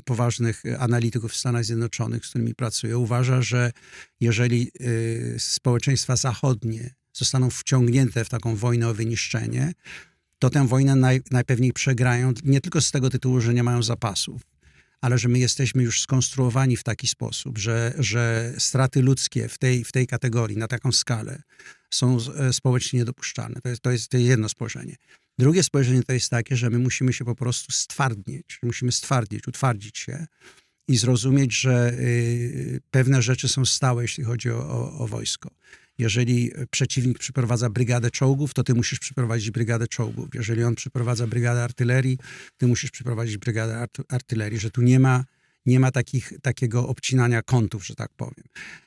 [0.04, 3.72] poważnych analityków w Stanach Zjednoczonych, z którymi pracuję, uważa, że
[4.20, 9.72] jeżeli y, społeczeństwa zachodnie zostaną wciągnięte w taką wojnę o wyniszczenie,
[10.38, 14.42] to tę wojnę naj, najpewniej przegrają nie tylko z tego tytułu, że nie mają zapasów,
[15.00, 19.84] ale że my jesteśmy już skonstruowani w taki sposób, że, że straty ludzkie w tej,
[19.84, 21.42] w tej kategorii, na taką skalę,
[21.90, 23.60] są e, społecznie niedopuszczalne.
[23.60, 24.96] To jest, to jest, jedno spojrzenie.
[25.38, 29.98] Drugie spojrzenie to jest takie, że my musimy się po prostu stwardnieć, musimy stwardnieć, utwardzić
[29.98, 30.26] się
[30.88, 35.50] i zrozumieć, że y, pewne rzeczy są stałe, jeśli chodzi o, o, o wojsko.
[35.98, 40.28] Jeżeli przeciwnik przyprowadza brygadę czołgów, to ty musisz przyprowadzić brygadę czołgów.
[40.34, 42.18] Jeżeli on przyprowadza brygadę artylerii,
[42.56, 45.24] ty musisz przyprowadzić brygadę artylerii, że tu nie ma,
[45.66, 48.44] nie ma takich, takiego obcinania kątów, że tak powiem.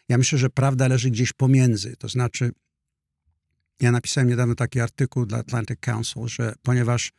[0.10, 1.96] Ja myślę, że prawda leży gdzieś pomiędzy.
[1.96, 2.52] To znaczy,
[3.82, 7.12] ja napisałem niedawno taki artykuł dla Atlantic Council, że ponieważ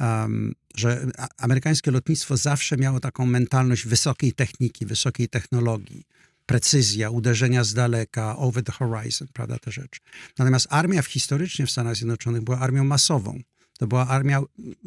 [0.00, 1.06] um, że
[1.38, 6.04] amerykańskie lotnictwo zawsze miało taką mentalność wysokiej techniki, wysokiej technologii
[6.46, 10.00] precyzja, uderzenia z daleka, over the horizon, prawda, te rzeczy.
[10.38, 13.40] Natomiast armia w, historycznie w Stanach Zjednoczonych była armią masową.
[13.78, 14.42] To była armia,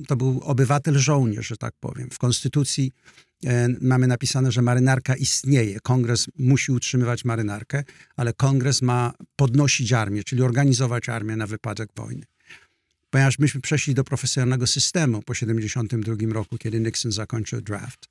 [0.08, 2.10] to był obywatel żołnierz, że tak powiem.
[2.12, 2.91] W konstytucji
[3.45, 5.80] e, mamy napisane, że marynarka istnieje.
[5.80, 7.84] Kongres musi utrzymywać marynarkę,
[8.16, 12.26] ale kongres ma podnosić armię, czyli organizować armię na wypadek wojny.
[13.10, 18.08] ponieważ myśmy przeszli do profesjonalnego systemu po 72 roku, kiedy Nixon zakończył draft,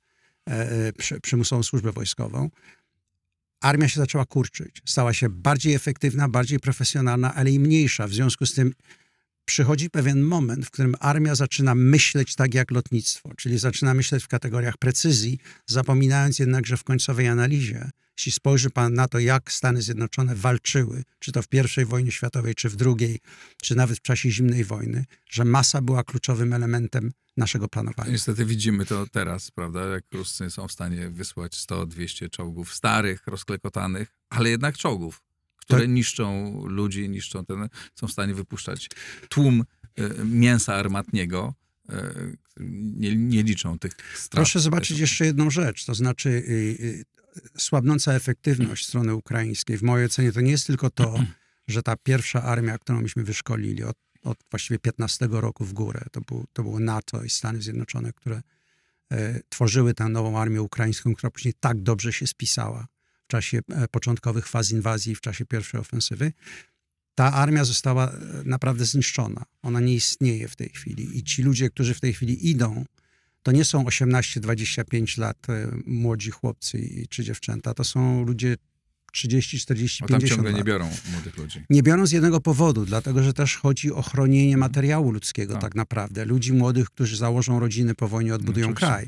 [0.49, 2.49] e, e, przy, przymusową służbę wojskową,
[3.61, 4.81] armia się zaczęła kurczyć.
[4.85, 8.07] Stała się bardziej efektywna, bardziej profesjonalna, ale i mniejsza.
[8.07, 8.73] W związku z tym
[9.47, 14.27] przychodzi pewien moment, w którym armia zaczyna myśleć tak jak lotnictwo, czyli zaczyna myśleć w
[14.27, 19.81] kategoriach precyzji, zapominając jednak, że w końcowej analizie, jeśli spojrzy pan na to, jak Stany
[19.81, 21.47] Zjednoczone walczyły, czy to w
[21.81, 23.19] I wojnie światowej, czy w II,
[23.61, 28.11] czy nawet w czasie zimnej wojny, że masa była kluczowym elementem naszego planowania.
[28.11, 34.15] Niestety widzimy to teraz, prawda, jak Ruscy są w stanie wysłać 100-200 czołgów starych, rozklekotanych,
[34.29, 35.26] ale jednak czołgów
[35.67, 35.89] które tak.
[35.89, 38.89] niszczą ludzi, niszczą ten, są w stanie wypuszczać
[39.29, 39.63] tłum
[39.99, 41.53] y, mięsa armatniego,
[41.89, 41.93] y,
[42.97, 44.31] nie, nie, liczą tych strat.
[44.31, 47.05] Proszę zobaczyć jeszcze jedną rzecz, to znaczy y,
[47.57, 49.77] słabnąca efektywność strony ukraińskiej.
[49.77, 51.19] W mojej ocenie to nie jest tylko to,
[51.67, 56.21] że ta pierwsza armia, którą myśmy wyszkolili od, od właściwie 15 roku w górę, to,
[56.21, 58.41] był, to było NATO i Stany Zjednoczone, które
[59.11, 62.87] e, tworzyły tę nową armię ukraińską, która później tak dobrze się spisała
[63.27, 66.33] w czasie e, początkowych faz inwazji, w czasie pierwszej ofensywy,
[67.15, 69.45] ta armia została e, naprawdę zniszczona.
[69.61, 71.17] Ona nie istnieje w tej chwili.
[71.17, 72.85] I ci ludzie, którzy w tej chwili idą,
[73.43, 77.73] to nie są 18-25 lat e, młodzi chłopcy czy dziewczęta.
[77.73, 78.57] To są ludzie
[79.17, 80.57] 30, 40, Bo 50 tam ciągle lat.
[80.57, 81.63] nie biorą młodych ludzi.
[81.69, 85.75] Nie biorą z jednego powodu, dlatego że też chodzi o chronienie materiału ludzkiego tak, tak
[85.75, 86.25] naprawdę.
[86.25, 88.87] Ludzi młodych, którzy założą rodziny po wojnie, odbudują Oczywiście.
[88.87, 89.07] kraj.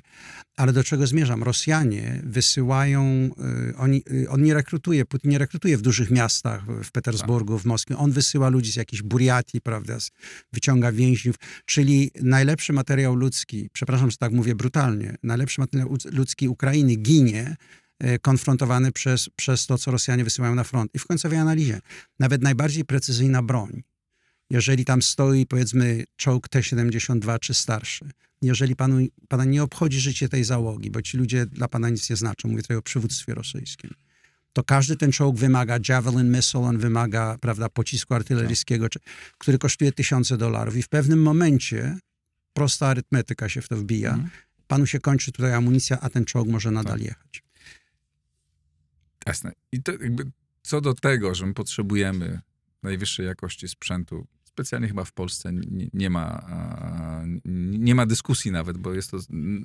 [0.57, 1.43] Ale do czego zmierzam?
[1.43, 3.30] Rosjanie wysyłają,
[3.70, 7.64] y, oni, y, on nie rekrutuje, Putin nie rekrutuje w dużych miastach, w Petersburgu, tak.
[7.64, 7.97] w Moskwie.
[7.97, 9.97] On wysyła ludzi z jakiejś Buriatii, prawda,
[10.53, 11.36] wyciąga więźniów,
[11.66, 17.55] czyli najlepszy materiał ludzki, przepraszam, że tak mówię brutalnie, najlepszy materiał ludzki Ukrainy ginie
[18.21, 20.95] konfrontowany przez, przez to, co Rosjanie wysyłają na front.
[20.95, 21.79] I w końcowej analizie,
[22.19, 23.83] nawet najbardziej precyzyjna broń,
[24.49, 28.09] jeżeli tam stoi powiedzmy czołg T-72 czy starszy,
[28.41, 28.97] jeżeli panu,
[29.27, 32.61] pana nie obchodzi życie tej załogi, bo ci ludzie dla pana nic nie znaczą, mówię
[32.61, 33.93] tutaj o przywództwie rosyjskim,
[34.53, 38.87] to każdy ten czołg wymaga Javelin missile, on wymaga prawda, pocisku artyleryjskiego,
[39.37, 41.97] który kosztuje tysiące dolarów i w pewnym momencie
[42.53, 44.29] prosta arytmetyka się w to wbija, mm.
[44.67, 47.03] panu się kończy tutaj amunicja, a ten czołg może nadal tak.
[47.03, 47.43] jechać.
[49.30, 49.51] Jasne.
[49.71, 52.41] I to jakby co do tego, że my potrzebujemy
[52.84, 56.45] najwyższej jakości sprzętu, specjalnie chyba w Polsce nie, nie ma,
[57.80, 59.17] nie ma dyskusji nawet, bo jest to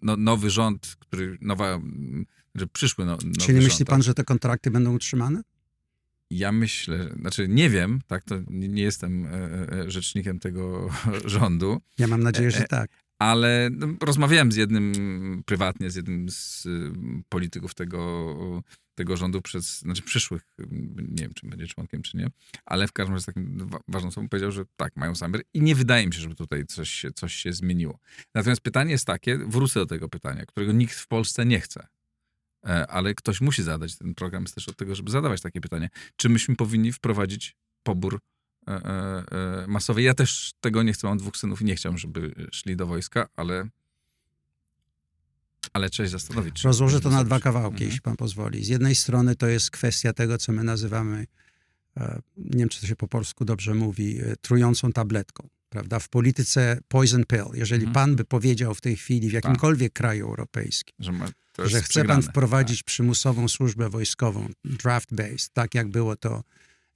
[0.03, 1.81] no, nowy rząd, który, nowa,
[2.55, 4.05] że przyszły no, nowy Czyli myśli rząd, pan, tak?
[4.05, 5.43] że te kontrakty będą utrzymane?
[6.31, 9.31] Ja myślę, znaczy nie wiem, tak, to nie jestem e,
[9.73, 10.91] e, rzecznikiem tego
[11.25, 11.81] rządu.
[11.99, 12.91] Ja mam nadzieję, że e, tak
[13.25, 16.93] ale no, rozmawiałem z jednym prywatnie, z jednym z y,
[17.29, 18.63] polityków tego,
[18.95, 20.43] tego rządu przez, znaczy przyszłych,
[20.97, 22.31] nie wiem, czy będzie członkiem, czy nie,
[22.65, 26.07] ale w każdym razie takim ważną osobą powiedział, że tak, mają zamiar i nie wydaje
[26.07, 27.99] mi się, żeby tutaj coś, coś się zmieniło.
[28.35, 31.87] Natomiast pytanie jest takie, wrócę do tego pytania, którego nikt w Polsce nie chce,
[32.67, 35.91] e, ale ktoś musi zadać, ten program jest też od tego, żeby zadawać takie pytanie,
[36.17, 38.21] czy myśmy powinni wprowadzić pobór
[39.67, 40.05] masowej.
[40.05, 43.29] Ja też tego nie chcę, mam dwóch synów i nie chciałem, żeby szli do wojska,
[43.37, 43.69] ale
[45.73, 46.65] ale trzeba się zastanowić.
[46.65, 47.87] Rozłożę to na dwa kawałki, mhm.
[47.87, 48.65] jeśli pan pozwoli.
[48.65, 51.27] Z jednej strony to jest kwestia tego, co my nazywamy,
[52.37, 55.49] nie wiem, czy to się po polsku dobrze mówi, trującą tabletką.
[55.69, 55.99] Prawda?
[55.99, 57.45] W polityce poison pill.
[57.55, 57.95] Jeżeli mhm.
[57.95, 59.45] pan by powiedział w tej chwili w tak.
[59.45, 59.99] jakimkolwiek tak.
[59.99, 61.27] kraju europejskim, że, ma,
[61.59, 62.23] że chce przegrane.
[62.23, 62.87] pan wprowadzić tak.
[62.87, 66.45] przymusową służbę wojskową, draft-based, tak jak było to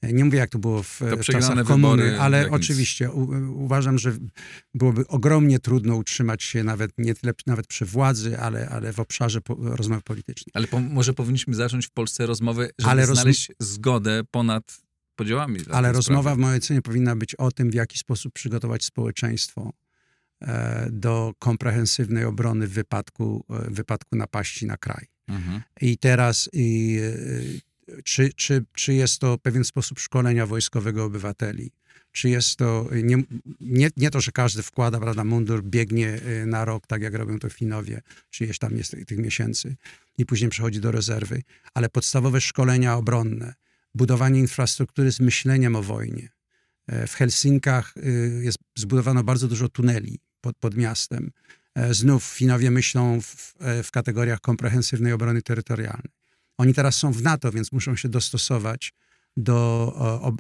[0.03, 3.21] nie mówię, jak to było w, to czasach komuny, ale oczywiście u,
[3.65, 4.13] uważam, że
[4.75, 9.41] byłoby ogromnie trudno utrzymać się nawet nie tyle nawet przy władzy, ale, ale w obszarze
[9.41, 10.51] po, rozmowy politycznej.
[10.55, 14.81] Ale po, może powinniśmy zacząć w Polsce rozmowę, żeby ale znaleźć zgodę ponad
[15.17, 15.61] podziałami.
[15.71, 16.37] Ale rozmowa sprawy.
[16.37, 19.73] w mojej ocenie powinna być o tym, w jaki sposób przygotować społeczeństwo
[20.41, 25.07] e, do komprehensywnej obrony w wypadku, e, w wypadku napaści na kraj.
[25.29, 25.63] Mhm.
[25.81, 27.68] I teraz i, e,
[28.05, 31.72] czy, czy, czy jest to pewien sposób szkolenia wojskowego obywateli,
[32.12, 33.22] czy jest to, nie,
[33.61, 37.39] nie, nie to, że każdy wkłada prawda, mundur, biegnie y, na rok, tak jak robią
[37.39, 39.76] to Finowie, czy jest tam jest tych miesięcy
[40.18, 41.43] i później przechodzi do rezerwy,
[41.74, 43.55] ale podstawowe szkolenia obronne,
[43.95, 46.28] budowanie infrastruktury z myśleniem o wojnie.
[46.86, 51.30] E, w Helsinkach y, jest zbudowano bardzo dużo tuneli pod, pod miastem.
[51.74, 56.18] E, znów Finowie myślą w, e, w kategoriach komprehensywnej obrony terytorialnej.
[56.59, 58.93] Oni teraz są w NATO, więc muszą się dostosować
[59.37, 59.93] do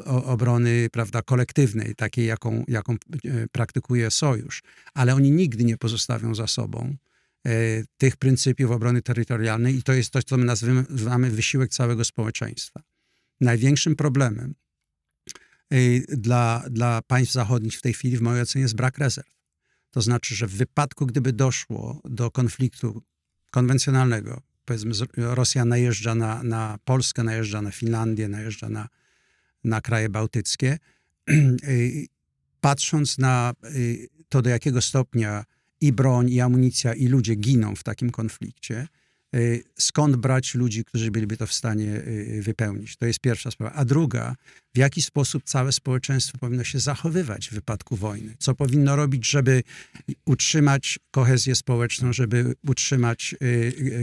[0.06, 2.96] obrony prawda, kolektywnej, takiej, jaką, jaką e,
[3.52, 4.62] praktykuje Sojusz.
[4.94, 6.96] Ale oni nigdy nie pozostawią za sobą
[7.46, 7.50] e,
[7.96, 12.82] tych pryncypiów obrony terytorialnej i to jest to, co my nazywamy wysiłek całego społeczeństwa.
[13.40, 14.54] Największym problemem
[15.74, 19.38] y, dla, dla państw zachodnich w tej chwili, w mojej ocenie, jest brak rezerw.
[19.90, 23.02] To znaczy, że w wypadku, gdyby doszło do konfliktu
[23.50, 28.88] konwencjonalnego, powiedzmy, Rosja najeżdża na, na Polskę, najeżdża na Finlandię, najeżdża na,
[29.64, 30.78] na kraje bałtyckie,
[32.60, 35.44] patrząc na y, to, do jakiego stopnia
[35.80, 38.88] i broń, i amunicja, i ludzie giną w takim konflikcie,
[39.78, 42.02] skąd brać ludzi, którzy byliby to w stanie
[42.40, 42.96] wypełnić.
[42.96, 43.74] To jest pierwsza sprawa.
[43.74, 44.36] A druga,
[44.74, 48.36] w jaki sposób całe społeczeństwo powinno się zachowywać w wypadku wojny?
[48.38, 49.62] Co powinno robić, żeby
[50.26, 53.34] utrzymać kohezję społeczną, żeby utrzymać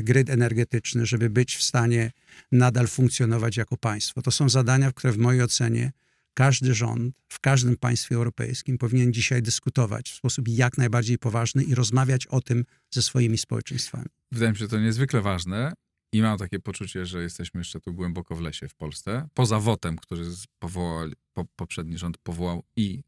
[0.04, 2.12] grid energetyczny, żeby być w stanie
[2.52, 4.22] nadal funkcjonować jako państwo?
[4.22, 5.92] To są zadania, które w mojej ocenie
[6.36, 11.76] każdy rząd w każdym państwie europejskim powinien dzisiaj dyskutować w sposób jak najbardziej poważny i
[11.76, 14.06] rozmawiać o tym ze swoimi społeczeństwami.
[14.32, 15.74] Wydaje mi się to niezwykle ważne
[16.12, 19.28] i mam takie poczucie, że jesteśmy jeszcze tu głęboko w lesie w Polsce.
[19.34, 20.24] Poza WOT-em, który
[20.60, 23.04] powołał, po, poprzedni rząd powołał i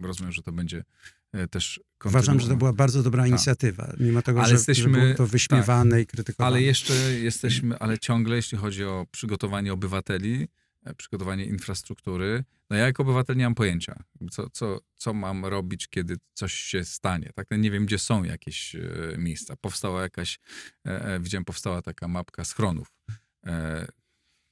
[0.00, 0.84] rozumiem, że to będzie
[1.32, 3.30] e, też Uważam, że to była bardzo dobra tak.
[3.30, 6.46] inicjatywa, mimo tego, ale że, jesteśmy, że było to wyśmiewane tak, i krytykowane.
[6.46, 10.48] Ale jeszcze jesteśmy, ale ciągle, jeśli chodzi o przygotowanie obywateli,
[10.94, 12.44] przygotowanie infrastruktury.
[12.70, 16.84] No ja jako obywatel nie mam pojęcia, co, co, co mam robić, kiedy coś się
[16.84, 17.30] stanie.
[17.34, 17.46] Tak?
[17.58, 18.80] Nie wiem, gdzie są jakieś e,
[19.18, 19.56] miejsca.
[19.56, 20.38] Powstała jakaś,
[20.84, 22.92] e, widziałem, powstała taka mapka schronów.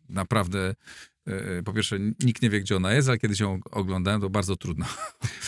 [0.09, 0.75] Naprawdę
[1.65, 4.87] po pierwsze, nikt nie wie, gdzie ona jest, ale kiedy ją oglądałem, to bardzo trudno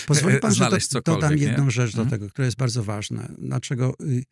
[0.07, 1.71] Pozwoli pan, że to, dodam jedną nie?
[1.71, 2.11] rzecz do hmm?
[2.11, 3.29] tego, która jest bardzo ważna.
[3.39, 4.25] Dlaczego y,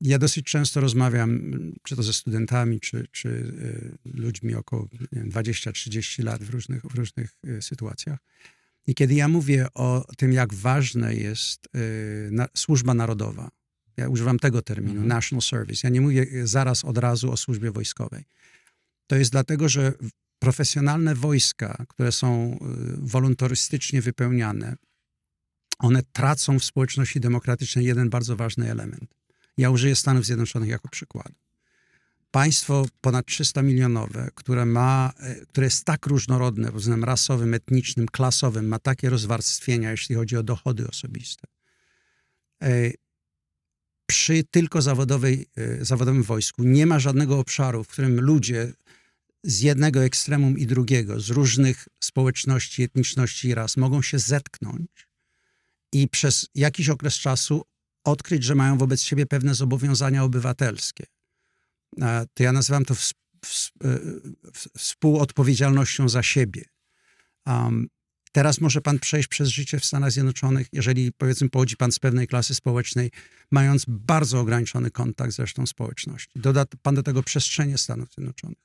[0.00, 1.40] ja dosyć często rozmawiam,
[1.82, 7.36] czy to ze studentami, czy, czy y, ludźmi około 20-30 lat w różnych, w różnych
[7.46, 8.18] y, sytuacjach.
[8.86, 13.50] I kiedy ja mówię o tym, jak ważna jest y, na, służba narodowa,
[13.96, 15.08] ja używam tego terminu, mhm.
[15.08, 18.24] national service, ja nie mówię zaraz od razu o służbie wojskowej.
[19.06, 19.92] To jest dlatego, że
[20.38, 22.58] profesjonalne wojska, które są
[22.98, 24.76] wolontarystycznie wypełniane,
[25.78, 29.19] one tracą w społeczności demokratycznej jeden bardzo ważny element
[29.60, 31.34] ja użyję Stanów Zjednoczonych jako przykładu.
[32.30, 38.06] Państwo ponad 300 milionowe, które, ma, e, które jest tak różnorodne pod względem rasowym, etnicznym,
[38.06, 41.48] klasowym, ma takie rozwarstwienia, jeśli chodzi o dochody osobiste.
[42.62, 42.90] E,
[44.06, 48.72] przy tylko zawodowej, e, zawodowym wojsku nie ma żadnego obszaru, w którym ludzie
[49.42, 55.08] z jednego ekstremum i drugiego, z różnych społeczności, etniczności i ras mogą się zetknąć
[55.92, 57.64] i przez jakiś okres czasu
[58.04, 61.04] odkryć, że mają wobec siebie pewne zobowiązania obywatelskie.
[62.34, 63.98] To ja nazywam to e,
[64.78, 66.64] współodpowiedzialnością za siebie.
[67.46, 67.88] Um,
[68.32, 72.26] teraz może pan przejść przez życie w Stanach Zjednoczonych, jeżeli powiedzmy pochodzi pan z pewnej
[72.26, 73.10] klasy społecznej,
[73.50, 76.40] mając bardzo ograniczony kontakt z resztą społeczności.
[76.40, 78.58] Doda pan do tego przestrzenie Stanów Zjednoczonych.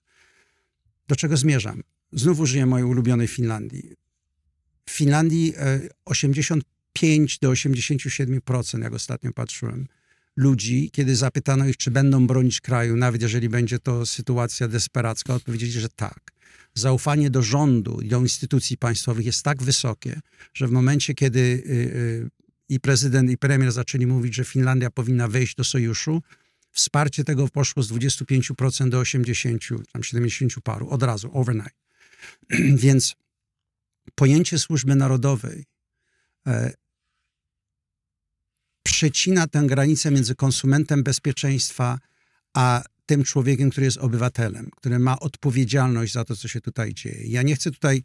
[1.08, 1.84] Do czego zmierzam?
[2.12, 3.96] Znów użyję mojej ulubionej Finlandii.
[4.86, 5.54] W Finlandii
[6.06, 6.64] 80
[6.96, 9.88] e, 5 do 87%, jak ostatnio patrzyłem,
[10.36, 15.72] ludzi, kiedy zapytano ich, czy będą bronić kraju, nawet jeżeli będzie to sytuacja desperacka, odpowiedzieli,
[15.72, 16.32] że tak.
[16.74, 20.20] Zaufanie do rządu i do instytucji państwowych jest tak wysokie,
[20.54, 22.30] że w momencie, kiedy y, y,
[22.70, 26.22] i prezydent, i premier zaczęli mówić, że Finlandia powinna wejść do sojuszu,
[26.72, 31.78] wsparcie tego poszło z 25% do 80, tam 70 paru, od razu, overnight.
[32.84, 33.16] Więc
[34.16, 35.66] pojęcie służby narodowej
[36.48, 36.74] e,
[38.96, 42.00] przecina tę granicę między konsumentem bezpieczeństwa
[42.54, 47.28] a tym człowiekiem, który jest obywatelem, który ma odpowiedzialność za to, co się tutaj dzieje.
[47.28, 48.04] Ja nie chcę tutaj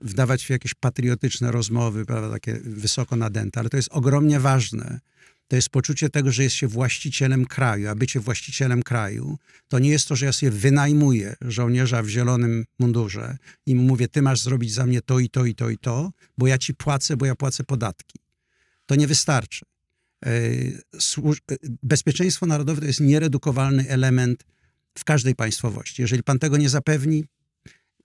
[0.00, 5.00] wdawać w jakieś patriotyczne rozmowy, prawda, takie wysoko nadęte, ale to jest ogromnie ważne.
[5.48, 9.38] To jest poczucie tego, że jest się właścicielem kraju, a bycie właścicielem kraju
[9.68, 13.36] to nie jest to, że ja sobie wynajmuję żołnierza w zielonym mundurze
[13.66, 16.10] i mu mówię, ty masz zrobić za mnie to i to i to i to,
[16.38, 18.18] bo ja ci płacę, bo ja płacę podatki.
[18.86, 19.69] To nie wystarczy.
[20.26, 20.30] E,
[21.50, 24.44] e, bezpieczeństwo narodowe to jest nieredukowalny element
[24.98, 26.02] w każdej państwowości.
[26.02, 27.24] Jeżeli pan tego nie zapewni,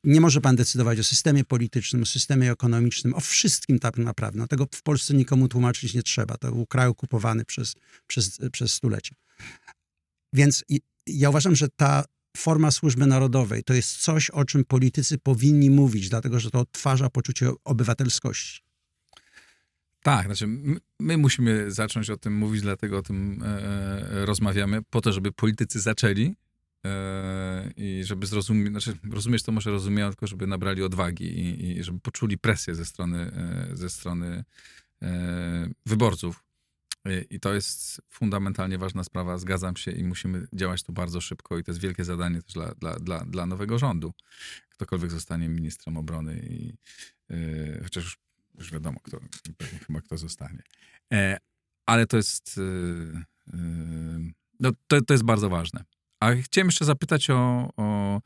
[0.04, 4.40] nie może pan decydować o systemie politycznym, o systemie ekonomicznym, o wszystkim tak naprawdę.
[4.40, 6.38] No tego w Polsce nikomu tłumaczyć nie trzeba.
[6.38, 7.74] To był kraj okupowany przez,
[8.08, 9.16] przez, przez stulecia.
[10.34, 10.64] Więc
[11.08, 12.06] ja uważam, że ta
[12.38, 17.10] forma służby narodowej to jest coś, o czym politycy powinni mówić, dlatego że to odtwarza
[17.10, 18.65] poczucie obywatelskości.
[20.06, 24.82] Tak, znaczy my, my, musimy zacząć o tym mówić, dlatego o tym e, e, rozmawiamy,
[24.90, 26.36] po to, żeby politycy zaczęli
[26.86, 31.84] e, i żeby zrozumieć, znaczy rozumieć to może rozumieją, tylko żeby nabrali odwagi i, i
[31.84, 34.44] żeby poczuli presję ze strony, e, ze strony
[35.02, 36.44] e, wyborców.
[37.08, 41.58] Y, I to jest fundamentalnie ważna sprawa, zgadzam się i musimy działać tu bardzo szybko
[41.58, 44.14] i to jest wielkie zadanie też dla, dla, dla, dla nowego rządu.
[44.70, 46.78] Ktokolwiek zostanie ministrem obrony i
[47.30, 48.18] yy, chociaż
[48.58, 49.20] już, wiadomo, kto,
[49.88, 50.64] chyba kto zostanie.
[51.14, 51.38] E,
[51.86, 55.84] ale to jest, yy, yy, no, to, to jest bardzo ważne.
[56.20, 58.22] A chciałem jeszcze zapytać o, o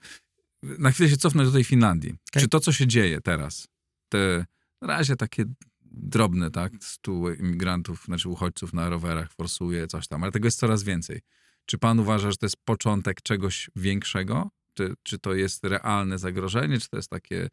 [0.64, 2.10] na chwilę się cofnąć do tej Finlandii.
[2.10, 2.42] Okay.
[2.42, 3.68] Czy to, co się dzieje teraz,
[4.10, 4.46] te
[4.82, 5.46] na razie takie
[5.92, 10.84] drobne, tak, stu imigrantów, znaczy uchodźców na rowerach forsuje coś tam, ale tego jest coraz
[10.84, 11.22] więcej.
[11.66, 14.52] Czy pan uważa, że to jest początek czegoś większego?
[14.74, 17.50] Czy, czy to jest realne zagrożenie, czy to jest takie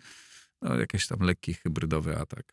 [0.62, 2.52] no, jakiś tam lekki hybrydowy atak?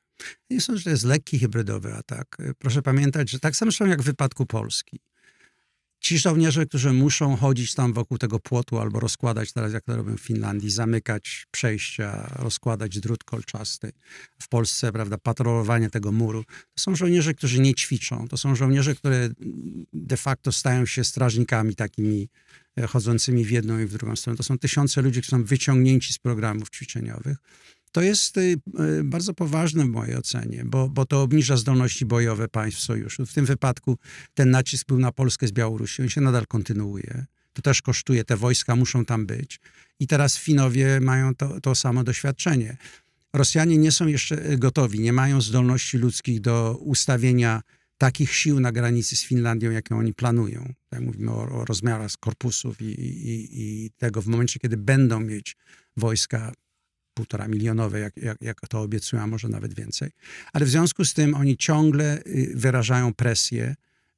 [0.49, 2.38] Nie sądzę, że to jest lekki hybrydowy atak.
[2.58, 4.99] Proszę pamiętać, że tak samo jak w wypadku Polski
[6.04, 10.18] ci żołnierze, którzy muszą chodzić tam wokół tego płotu albo rozkładać teraz, jak to robią
[10.18, 13.91] w Finlandii, zamykać przejścia, rozkładać drut kolczasty.
[14.39, 16.43] W Polsce, prawda, patrolowanie tego muru.
[16.43, 18.28] To są żołnierze, którzy nie ćwiczą.
[18.28, 19.30] To są żołnierze, które
[19.93, 22.30] de facto stają się strażnikami takimi
[22.78, 24.38] e, chodzącymi w jedną i w drugą stronę.
[24.38, 27.38] To są tysiące ludzi, którzy są wyciągnięci z programów ćwiczeniowych.
[27.94, 32.48] To jest y, y, bardzo poważne w mojej ocenie, bo, bo to obniża zdolności bojowe
[32.48, 33.26] państw sojuszu.
[33.26, 33.98] W tym wypadku
[34.34, 37.26] ten nacisk był na Polskę z Białorusi, on się nadal kontynuuje.
[37.54, 39.60] To też kosztuje, te wojska muszą tam być.
[40.00, 42.78] I teraz Finowie mają to, to samo doświadczenie.
[43.34, 47.62] Rosjanie nie są jeszcze y, gotowi, nie mają zdolności ludzkich do ustawienia
[47.98, 50.74] takich sił na granicy z Finlandią, jakie oni planują.
[50.89, 55.58] Tak mówimy o, o rozmiarach korpusów i, i, i, tego w momencie, kiedy będą mieć
[55.98, 56.54] wojska
[57.14, 60.11] półtora milionowe, jak, jak, jak to obiecują, a może nawet więcej.
[60.53, 63.76] Ale w związku z tym oni ciągle y, wyrażają presję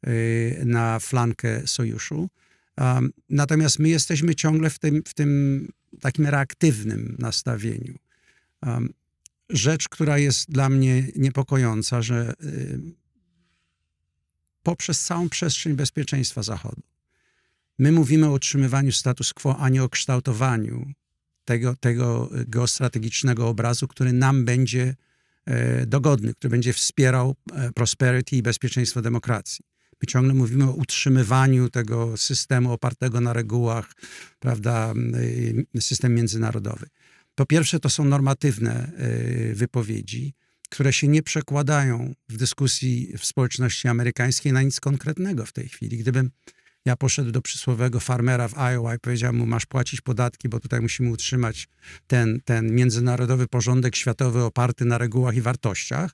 [0.08, 2.30] y, na flankę sojuszu.
[2.78, 5.68] Um, natomiast my jesteśmy ciągle w tym, w tym
[6.02, 7.96] takim reaktywnym nastawieniu.
[8.62, 8.90] Um,
[9.50, 12.80] rzecz, która jest dla mnie niepokojąca, że y,
[14.64, 16.82] poprzez całą przestrzeń bezpieczeństwa Zachodu
[17.78, 20.94] my mówimy o utrzymywaniu status quo, a nie o kształtowaniu
[21.46, 24.96] tego, tego geostrategicznego obrazu, który nam będzie
[25.46, 29.66] e, dogodny, który będzie wspierał e, prosperity i bezpieczeństwo demokracji.
[30.02, 33.94] My ciągle mówimy o utrzymywaniu tego systemu opartego na regułach,
[34.40, 34.94] prawda,
[35.80, 36.88] system międzynarodowy.
[37.36, 40.34] Po pierwsze, to są normatywne e, wypowiedzi,
[40.70, 45.98] które się nie przekładają w dyskusji w społeczności amerykańskiej na nic konkretnego w tej chwili.
[45.98, 46.32] Gdybym
[46.86, 50.82] ja poszedł do przysłowego farmera w Iowa i powiedziałem mu, masz płacić podatki, bo tutaj
[50.82, 51.68] musimy utrzymać
[52.08, 56.12] ten, ten międzynarodowy porządek światowy oparty na regułach i wartościach.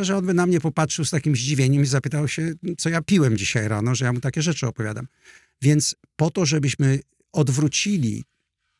[0.00, 3.36] Że on by na mnie popatrzył z takim zdziwieniem i zapytał się, co ja piłem
[3.36, 5.06] dzisiaj rano, że ja mu takie rzeczy opowiadam.
[5.62, 7.00] Więc po to, żebyśmy
[7.32, 8.24] odwrócili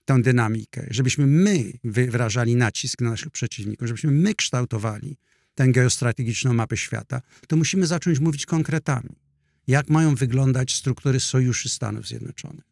[0.05, 5.17] tę dynamikę, żebyśmy my wyrażali nacisk na naszych przeciwników, żebyśmy my kształtowali
[5.55, 9.22] tę geostrategiczną mapę świata, to musimy zacząć mówić konkretami
[9.67, 12.65] jak mają wyglądać struktury sojuszy Stanów Zjednoczonych.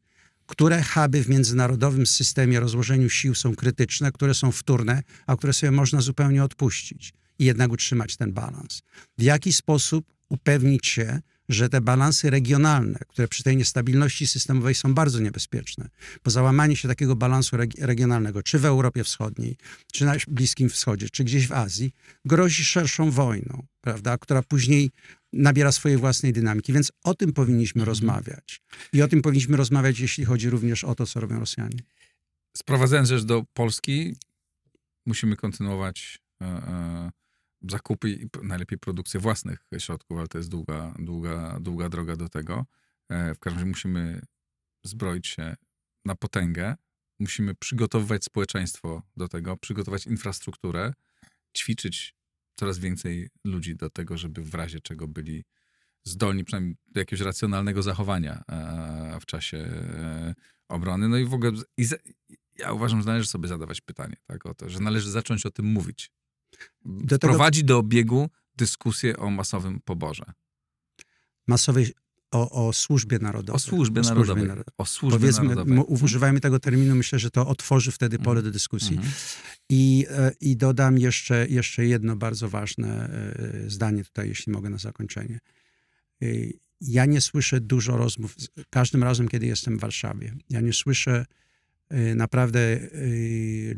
[0.47, 5.71] Które huby w międzynarodowym systemie rozłożeniu sił są krytyczne, które są wtórne, a które sobie
[5.71, 8.83] można zupełnie odpuścić i jednak utrzymać ten balans.
[9.19, 14.95] W jaki sposób upewnić się, że te balansy regionalne, które przy tej niestabilności systemowej są
[14.95, 15.89] bardzo niebezpieczne,
[16.25, 19.57] bo załamanie się takiego balansu regionalnego, czy w Europie Wschodniej,
[19.93, 21.93] czy na Bliskim Wschodzie, czy gdzieś w Azji,
[22.25, 24.91] grozi szerszą wojną, prawda, która później
[25.33, 26.73] nabiera swojej własnej dynamiki.
[26.73, 27.89] Więc o tym powinniśmy mhm.
[27.89, 28.63] rozmawiać.
[28.93, 31.79] I o tym powinniśmy rozmawiać, jeśli chodzi również o to, co robią Rosjanie.
[32.57, 34.17] Sprowadzając rzecz do Polski,
[35.07, 37.11] musimy kontynuować e, e,
[37.63, 42.67] zakupy i najlepiej produkcję własnych środków, ale to jest długa, długa, długa droga do tego.
[43.09, 44.23] E, w każdym razie musimy
[44.85, 45.57] zbroić się
[46.05, 46.77] na potęgę.
[47.19, 50.93] Musimy przygotowywać społeczeństwo do tego, przygotować infrastrukturę,
[51.57, 52.15] ćwiczyć
[52.61, 55.45] coraz więcej ludzi do tego, żeby w razie czego byli
[56.05, 60.35] zdolni przynajmniej do jakiegoś racjonalnego zachowania e, w czasie e,
[60.69, 61.09] obrony.
[61.09, 61.87] No i w ogóle i
[62.59, 65.67] ja uważam, że należy sobie zadawać pytanie tak, o to, że należy zacząć o tym
[65.67, 66.11] mówić.
[66.85, 70.25] Do Prowadzi do obiegu dyskusję o masowym poborze.
[71.47, 71.93] Masowej
[72.31, 73.57] o, o służbie narodowej.
[73.57, 74.49] O służbie, o służbie narodowej.
[74.49, 74.75] narodowej.
[74.79, 75.85] O służbie Powiedzmy, narodowej.
[76.03, 78.45] Używajmy tego terminu, myślę, że to otworzy wtedy pole mm.
[78.45, 78.97] do dyskusji.
[78.97, 79.09] Mm.
[79.69, 84.79] I, e, I dodam jeszcze, jeszcze jedno bardzo ważne e, zdanie tutaj, jeśli mogę na
[84.79, 85.39] zakończenie.
[86.23, 86.27] E,
[86.81, 88.37] ja nie słyszę dużo rozmów,
[88.71, 90.35] każdym razem, kiedy jestem w Warszawie.
[90.51, 91.27] Ja nie słyszę
[92.15, 92.81] naprawdę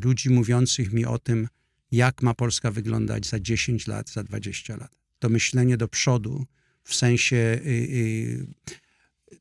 [0.04, 1.48] ludzi mówiących mi o tym,
[1.92, 4.96] jak ma Polska wyglądać za 10 lat, za 20 lat.
[5.18, 6.46] To myślenie do przodu,
[6.84, 8.46] w sensie y, y,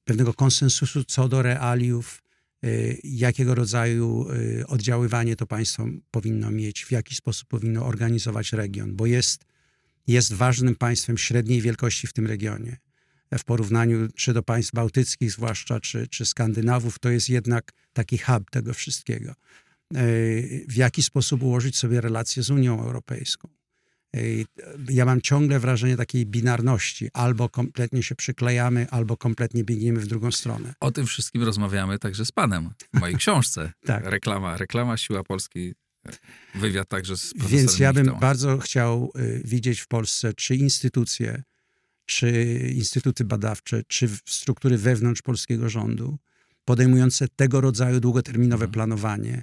[0.04, 2.24] pewnego konsensusu co do realiów,
[2.66, 4.28] y, jakiego rodzaju
[4.68, 9.46] oddziaływanie to państwo powinno mieć, w jaki sposób powinno organizować region, bo jest,
[10.08, 12.78] jest ważnym państwem średniej wielkości w tym regionie.
[13.38, 18.52] w porównaniu czy do państw bałtyckich zwłaszcza, czy, czy Skandynawów, to jest jednak taki hub
[18.52, 19.34] tego wszystkiego.
[20.68, 23.61] W jaki sposób ułożyć sobie relacje z Unią Europejską?
[24.90, 27.10] Ja mam ciągle wrażenie takiej binarności.
[27.14, 30.74] Albo kompletnie się przyklejamy, albo kompletnie biegniemy w drugą stronę.
[30.80, 33.72] O tym wszystkim rozmawiamy także z panem w mojej książce.
[33.86, 34.06] tak.
[34.06, 35.74] Reklama, reklama Siła Polskiej.
[36.56, 41.44] Wywiad także z profesorem Więc ja bym bardzo chciał y, widzieć w Polsce, czy instytucje,
[42.06, 42.32] czy
[42.76, 46.18] instytuty badawcze, czy struktury wewnątrz polskiego rządu
[46.66, 48.72] podejmujące tego rodzaju długoterminowe mhm.
[48.72, 49.42] planowanie.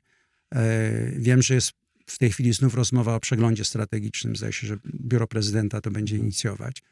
[0.55, 1.73] E, wiem, że jest
[2.09, 4.37] w tej chwili znów rozmowa o przeglądzie strategicznym.
[4.37, 6.83] Zdaje się, że biuro prezydenta to będzie inicjować.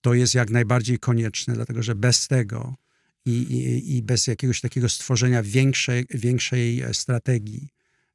[0.00, 2.74] To jest jak najbardziej konieczne, dlatego że bez tego
[3.26, 7.68] i, i, i bez jakiegoś takiego stworzenia większej, większej e, strategii,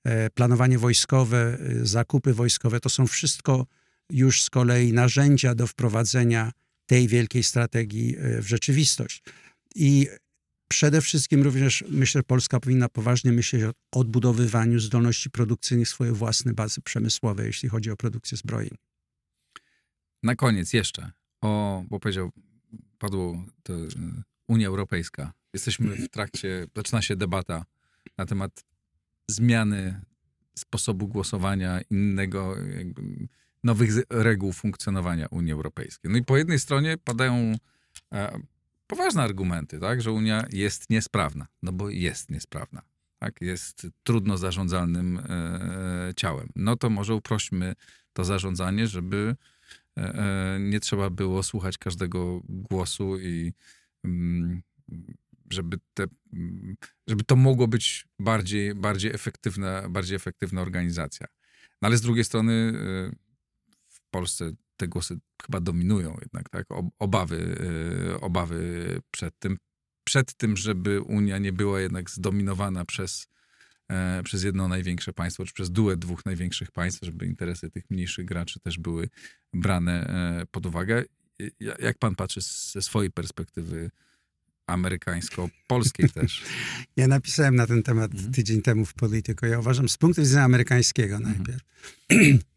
[0.03, 3.67] e, planowanie wojskowe, e, zakupy wojskowe, to są wszystko
[4.09, 6.51] już z kolei narzędzia do wprowadzenia
[6.85, 9.23] tej wielkiej strategii w rzeczywistość.
[9.75, 10.07] I
[10.71, 16.81] Przede wszystkim również myślę, Polska powinna poważnie myśleć o odbudowywaniu zdolności produkcyjnych swojej własnej bazy
[16.81, 18.75] przemysłowej, jeśli chodzi o produkcję zbrojeń.
[20.23, 21.11] Na koniec jeszcze
[21.41, 22.31] o, bo powiedział,
[22.97, 23.89] padło to y,
[24.47, 25.33] Unia Europejska.
[25.53, 27.65] Jesteśmy w trakcie, zaczyna się debata
[28.17, 28.63] na temat
[29.27, 30.01] zmiany
[30.55, 32.55] sposobu głosowania, innego,
[33.63, 36.11] nowych reguł funkcjonowania Unii Europejskiej.
[36.11, 37.55] No i po jednej stronie padają
[38.13, 38.39] e,
[38.91, 42.81] poważne argumenty, tak, że Unia jest niesprawna, no bo jest niesprawna,
[43.19, 46.49] tak, jest trudno zarządzalnym e, ciałem.
[46.55, 47.75] No to może uprośćmy
[48.13, 49.35] to zarządzanie, żeby
[49.97, 53.53] e, e nie trzeba było słuchać każdego głosu i
[54.03, 54.61] mm,
[55.49, 56.75] żeby, te, mm,
[57.07, 61.27] żeby to mogło być bardziej, bardziej, efektywna, bardziej efektywna organizacja.
[61.81, 63.15] No ale z drugiej strony e,
[63.87, 64.51] w Polsce
[64.81, 66.67] te głosy chyba dominują jednak, tak?
[66.99, 67.35] Obawy,
[68.15, 69.57] y, obawy przed tym,
[70.03, 73.27] przed tym, żeby Unia nie była jednak zdominowana przez,
[73.89, 78.25] e, przez jedno największe państwo, czy przez duet dwóch największych państw, żeby interesy tych mniejszych
[78.25, 79.09] graczy też były
[79.53, 80.07] brane
[80.41, 81.03] e, pod uwagę.
[81.79, 83.91] Jak pan patrzy ze swojej perspektywy
[84.67, 86.43] amerykańsko-polskiej też?
[86.95, 88.33] Ja napisałem na ten temat mhm.
[88.33, 89.45] tydzień temu w Polityko.
[89.45, 91.35] Ja uważam z punktu widzenia amerykańskiego mhm.
[91.35, 91.61] najpierw.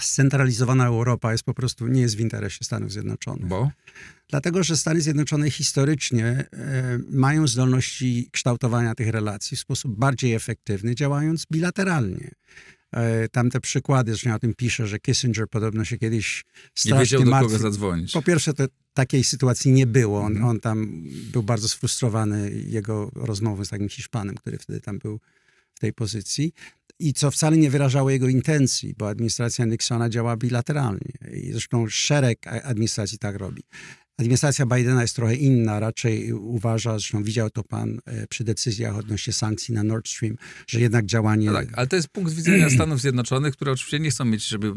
[0.00, 3.46] scentralizowana Europa jest po prostu nie jest w interesie Stanów Zjednoczonych.
[3.46, 3.70] Bo?
[4.28, 10.94] Dlatego, że Stany Zjednoczone historycznie e, mają zdolności kształtowania tych relacji w sposób bardziej efektywny,
[10.94, 12.30] działając bilateralnie.
[12.92, 16.44] E, tamte przykłady, że ja o tym piszę, że Kissinger podobno się kiedyś
[16.74, 18.12] strasznie Nie wiedział, do kogo zadzwonić.
[18.12, 20.20] Po pierwsze, to takiej sytuacji nie było.
[20.20, 20.50] On, mhm.
[20.50, 25.20] on tam był bardzo sfrustrowany jego rozmową z takim Hiszpanem, który wtedy tam był
[25.74, 26.52] w tej pozycji
[26.98, 32.46] i co wcale nie wyrażało jego intencji, bo administracja Nixona działa bilateralnie i zresztą szereg
[32.46, 33.62] administracji tak robi.
[34.18, 39.32] Administracja Bidena jest trochę inna, raczej uważa, zresztą widział to pan e, przy decyzjach odnośnie
[39.32, 41.46] sankcji na Nord Stream, że jednak działanie...
[41.46, 44.72] No tak, ale to jest punkt widzenia Stanów Zjednoczonych, które oczywiście nie chcą mieć żeby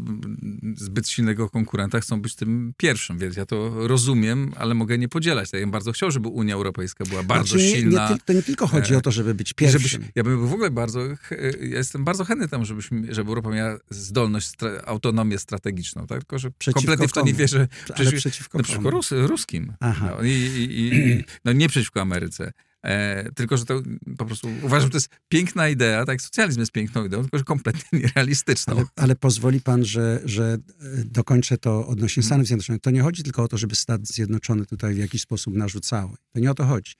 [0.76, 5.52] zbyt silnego konkurenta, chcą być tym pierwszym, więc ja to rozumiem, ale mogę nie podzielać.
[5.52, 8.10] Ja bym bardzo chciał, żeby Unia Europejska była bardzo znaczy, nie, silna.
[8.10, 9.80] Nie, to nie tylko chodzi o to, żeby być pierwszym.
[9.80, 11.16] Żebyś, ja bym w ogóle bardzo, ja
[11.60, 14.52] jestem bardzo chętny temu, żebyśmy, żeby Europa miała zdolność,
[14.84, 16.18] autonomię strategiczną, tak?
[16.18, 17.68] tylko że przeciwko kompletnie w to nie wierzę.
[17.84, 19.72] Przecież, ale przeciwko na przykład Rus, ruskim.
[19.80, 22.52] No, i, i, i, no nie przeciwko Ameryce.
[22.84, 23.82] E, tylko, że to
[24.18, 27.44] po prostu uważam, że to jest piękna idea, tak, socjalizm jest piękną ideą, tylko, że
[27.44, 28.76] kompletnie nierealistyczną.
[28.76, 30.58] Ale, ale pozwoli pan, że, że e,
[31.04, 32.28] dokończę to odnośnie mhm.
[32.28, 32.82] Stanów Zjednoczonych.
[32.82, 36.12] To nie chodzi tylko o to, żeby Stany Zjednoczone tutaj w jakiś sposób narzucały.
[36.32, 36.92] To nie o to chodzi.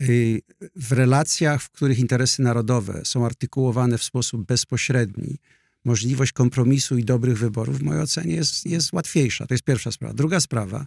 [0.00, 0.40] Y,
[0.76, 5.38] w relacjach, w których interesy narodowe są artykułowane w sposób bezpośredni,
[5.84, 9.46] możliwość kompromisu i dobrych wyborów w mojej ocenie jest, jest łatwiejsza.
[9.46, 10.14] To jest pierwsza sprawa.
[10.14, 10.86] Druga sprawa,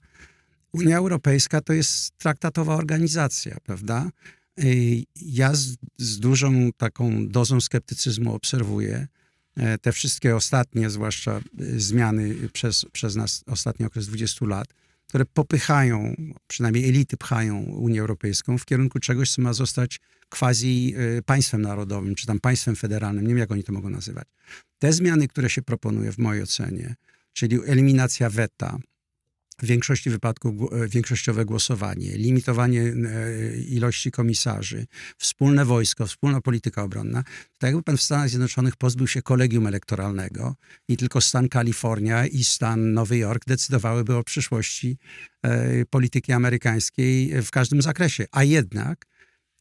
[0.73, 4.09] Unia Europejska to jest traktatowa organizacja, prawda?
[5.15, 9.07] Ja z, z dużą taką dozą sceptycyzmu obserwuję
[9.57, 11.41] e, te wszystkie ostatnie, zwłaszcza e,
[11.79, 14.67] zmiany przez, przez nas ostatni okres 20 lat,
[15.07, 16.15] które popychają,
[16.47, 19.99] przynajmniej elity pchają Unię Europejską w kierunku czegoś, co ma zostać
[20.29, 24.27] quasi e, państwem narodowym, czy tam państwem federalnym, nie wiem jak oni to mogą nazywać.
[24.79, 26.95] Te zmiany, które się proponuje w mojej ocenie,
[27.33, 28.77] czyli eliminacja weta,
[29.61, 32.93] w większości wypadków e, większościowe głosowanie, limitowanie e,
[33.57, 34.87] ilości komisarzy,
[35.17, 37.23] wspólne wojsko, wspólna polityka obronna,
[37.57, 40.55] to jakby pan w Stanach Zjednoczonych pozbył się kolegium elektoralnego
[40.87, 44.97] i tylko stan Kalifornia i stan Nowy Jork decydowałyby o przyszłości
[45.43, 48.25] e, polityki amerykańskiej w każdym zakresie.
[48.31, 49.05] A jednak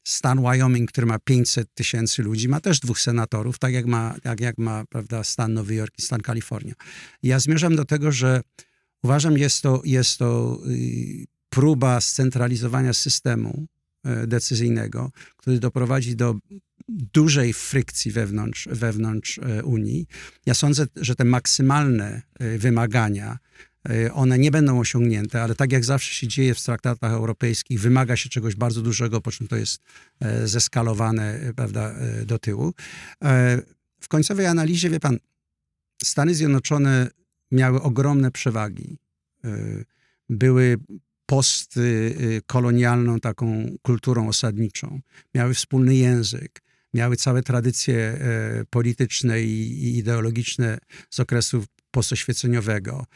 [0.06, 4.40] stan Wyoming, który ma 500 tysięcy ludzi, ma też dwóch senatorów, tak jak ma, jak,
[4.40, 6.74] jak ma prawda, stan Nowy Jork i stan Kalifornia.
[7.22, 8.40] Ja zmierzam do tego, że
[9.06, 13.66] Uważam, jest to, jest to y, próba scentralizowania systemu
[14.04, 16.34] e, decyzyjnego, który doprowadzi do
[16.88, 20.06] dużej frykcji wewnątrz, wewnątrz e, Unii.
[20.46, 23.38] Ja sądzę, że te maksymalne e, wymagania,
[24.12, 28.28] one nie będą osiągnięte, ale tak jak zawsze się dzieje w traktatach europejskich, wymaga się
[28.28, 29.82] czegoś bardzo dużego, po czym to jest
[30.44, 31.94] zeskalowane prawda,
[32.24, 32.74] do tyłu.
[34.00, 35.18] W końcowej analizie, wie pan,
[36.02, 37.10] Stany Zjednoczone
[37.50, 38.98] miały ogromne przewagi.
[40.28, 40.76] Były
[41.26, 45.00] postkolonialną taką kulturą osadniczą.
[45.34, 46.62] Miały wspólny język,
[46.94, 50.78] miały całe tradycje e, polityczne i ideologiczne
[51.10, 53.06] z okresu postoświeceniowego.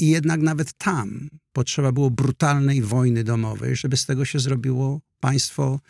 [0.00, 5.80] I jednak nawet tam potrzeba było brutalnej wojny domowej, żeby z tego się zrobiło państwo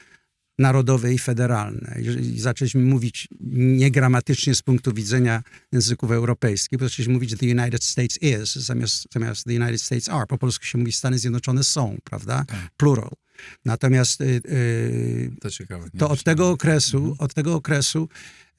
[0.61, 1.97] narodowe i federalne.
[1.99, 5.43] Jeżeli zaczęliśmy mówić niegramatycznie z punktu widzenia
[5.73, 10.27] języków europejskich, bo zaczęliśmy mówić the United States is zamiast, zamiast the United States are.
[10.27, 12.45] Po polsku się mówi Stany Zjednoczone są, prawda?
[12.45, 12.71] Tak.
[12.77, 13.11] Plural.
[13.65, 17.17] Natomiast y, y, to, ciekawe, to od tego okresu, mhm.
[17.19, 18.09] od tego okresu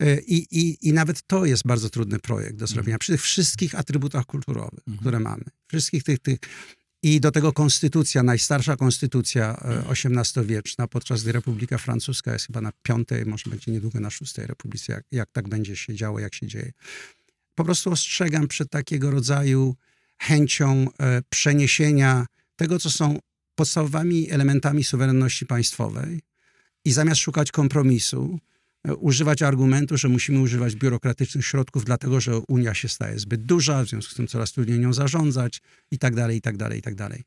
[0.04, 2.96] y, i, i, i nawet to jest bardzo trudny projekt do zrobienia.
[2.96, 3.00] Mhm.
[3.00, 4.98] Przy tych wszystkich atrybutach kulturowych, mhm.
[4.98, 5.44] które mamy.
[5.68, 6.40] Wszystkich tych, tych
[7.04, 13.26] i do tego konstytucja, najstarsza konstytucja XVIII-wieczna, podczas gdy Republika Francuska jest chyba na piątej,
[13.26, 16.72] może będzie niedługo na szóstej republice, jak, jak tak będzie się działo, jak się dzieje.
[17.56, 19.76] Po prostu ostrzegam przed takiego rodzaju
[20.18, 22.26] chęcią e, przeniesienia
[22.56, 23.20] tego, co są
[23.56, 26.22] podstawowymi elementami suwerenności państwowej
[26.86, 28.40] i zamiast szukać kompromisu,
[29.00, 33.88] używać argumentu, że musimy używać biurokratycznych środków, dlatego że Unia się staje zbyt duża, w
[33.88, 35.62] związku z tym coraz trudniej nią zarządzać
[35.92, 37.24] i tak dalej, i tak dalej, i tak dalej.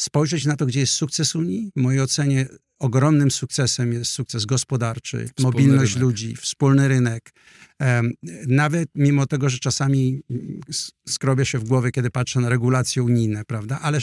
[0.00, 1.70] Spojrzeć na to, gdzie jest sukces Unii.
[1.76, 2.46] W mojej ocenie
[2.78, 6.02] ogromnym sukcesem jest sukces gospodarczy, wspólny mobilność rynek.
[6.02, 7.32] ludzi, wspólny rynek.
[8.46, 10.22] Nawet mimo tego, że czasami
[11.08, 13.80] skrobie się w głowie, kiedy patrzę na regulacje unijne, prawda?
[13.80, 14.00] Ale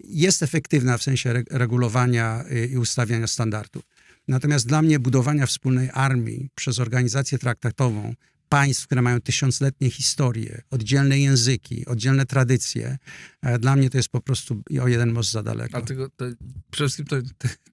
[0.00, 3.82] jest efektywna w sensie regulowania y, i ustawiania standardów.
[4.28, 8.14] Natomiast dla mnie budowania wspólnej armii przez organizację traktatową
[8.48, 12.98] państw, które mają tysiącletnie historie, oddzielne języki, oddzielne tradycje,
[13.42, 15.76] e, dla mnie to jest po prostu o jeden most za daleko.
[15.76, 16.24] Ale tego, to,
[16.70, 17.16] przede wszystkim to,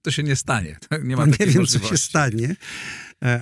[0.02, 0.78] to, się nie stanie.
[1.04, 2.56] Nie, ma no nie wiem, co się stanie,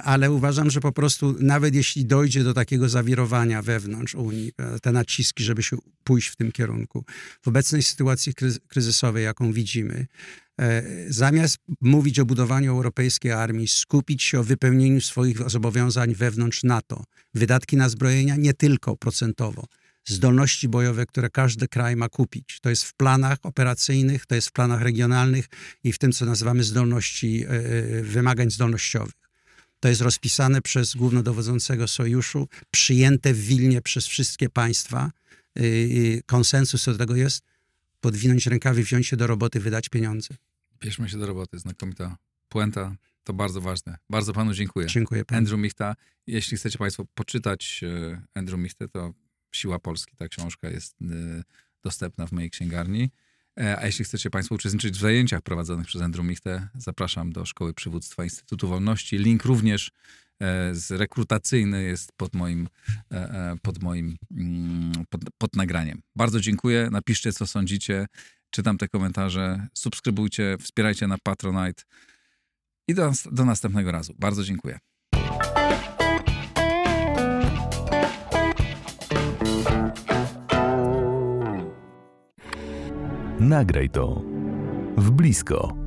[0.04, 4.92] ale uważam, że po prostu nawet jeśli dojdzie do takiego zawirowania wewnątrz Unii, e, te
[4.92, 7.06] naciski, żeby się pójść w tym kierunku,
[7.42, 8.34] w obecnej sytuacji
[8.68, 10.08] kryzysowej, jaką widzimy,
[10.62, 17.04] E, zamiast mówić o budowaniu europejskiej armii, skupić się o wypełnieniu swoich zobowiązań wewnątrz NATO.
[17.34, 19.66] Wydatki na zbrojenia nie tylko procentowo.
[20.08, 22.60] Zdolności bojowe, które każdy kraj ma kupić.
[22.62, 25.46] To jest w planach operacyjnych, to jest w planach regionalnych
[25.84, 29.27] i w tym, co nazywamy zdolności, e, e, wymagań zdolnościowych.
[29.80, 35.12] To jest rozpisane przez głównodowodzącego sojuszu, przyjęte w Wilnie przez wszystkie państwa.
[36.26, 37.44] Konsensus co do tego jest
[38.02, 40.36] podwinąć rękawy, wziąć się do roboty, wydać pieniądze.
[40.80, 42.18] Bierzmy się do roboty, znakomita
[42.50, 42.96] puenta.
[43.24, 43.98] To bardzo ważne.
[44.10, 44.88] Bardzo panu dziękuję.
[44.88, 45.38] Dziękuję panu.
[45.38, 45.96] Andrew Michta.
[46.28, 49.14] Jeśli chcecie państwo poczytać e, Andrew Michtę, to
[49.52, 50.96] Siła Polski, ta książka jest
[51.84, 53.12] dostępna w mojej księgarni.
[53.58, 57.74] E, a jeśli chcecie Państwo uczestniczyć w zajęciach prowadzonych przez Andrew Michtę, zapraszam do Szkoły
[57.74, 59.18] Przywództwa Instytutu Wolności.
[59.18, 59.92] Link również
[60.72, 62.70] z rekrutacyjny jest pod moim,
[63.62, 66.02] pod moim mm, pod, pod nagraniem.
[66.16, 66.90] Bardzo dziękuję.
[66.92, 68.06] Napiszcie, co sądzicie
[68.50, 69.68] czytam te komentarze.
[69.74, 71.84] Subskrybujcie, wspierajcie na Patronite.
[72.88, 74.14] I do, do następnego razu.
[74.20, 74.80] Bardzo dziękuję.
[83.40, 84.22] Nagraj to
[84.98, 85.87] w blisko.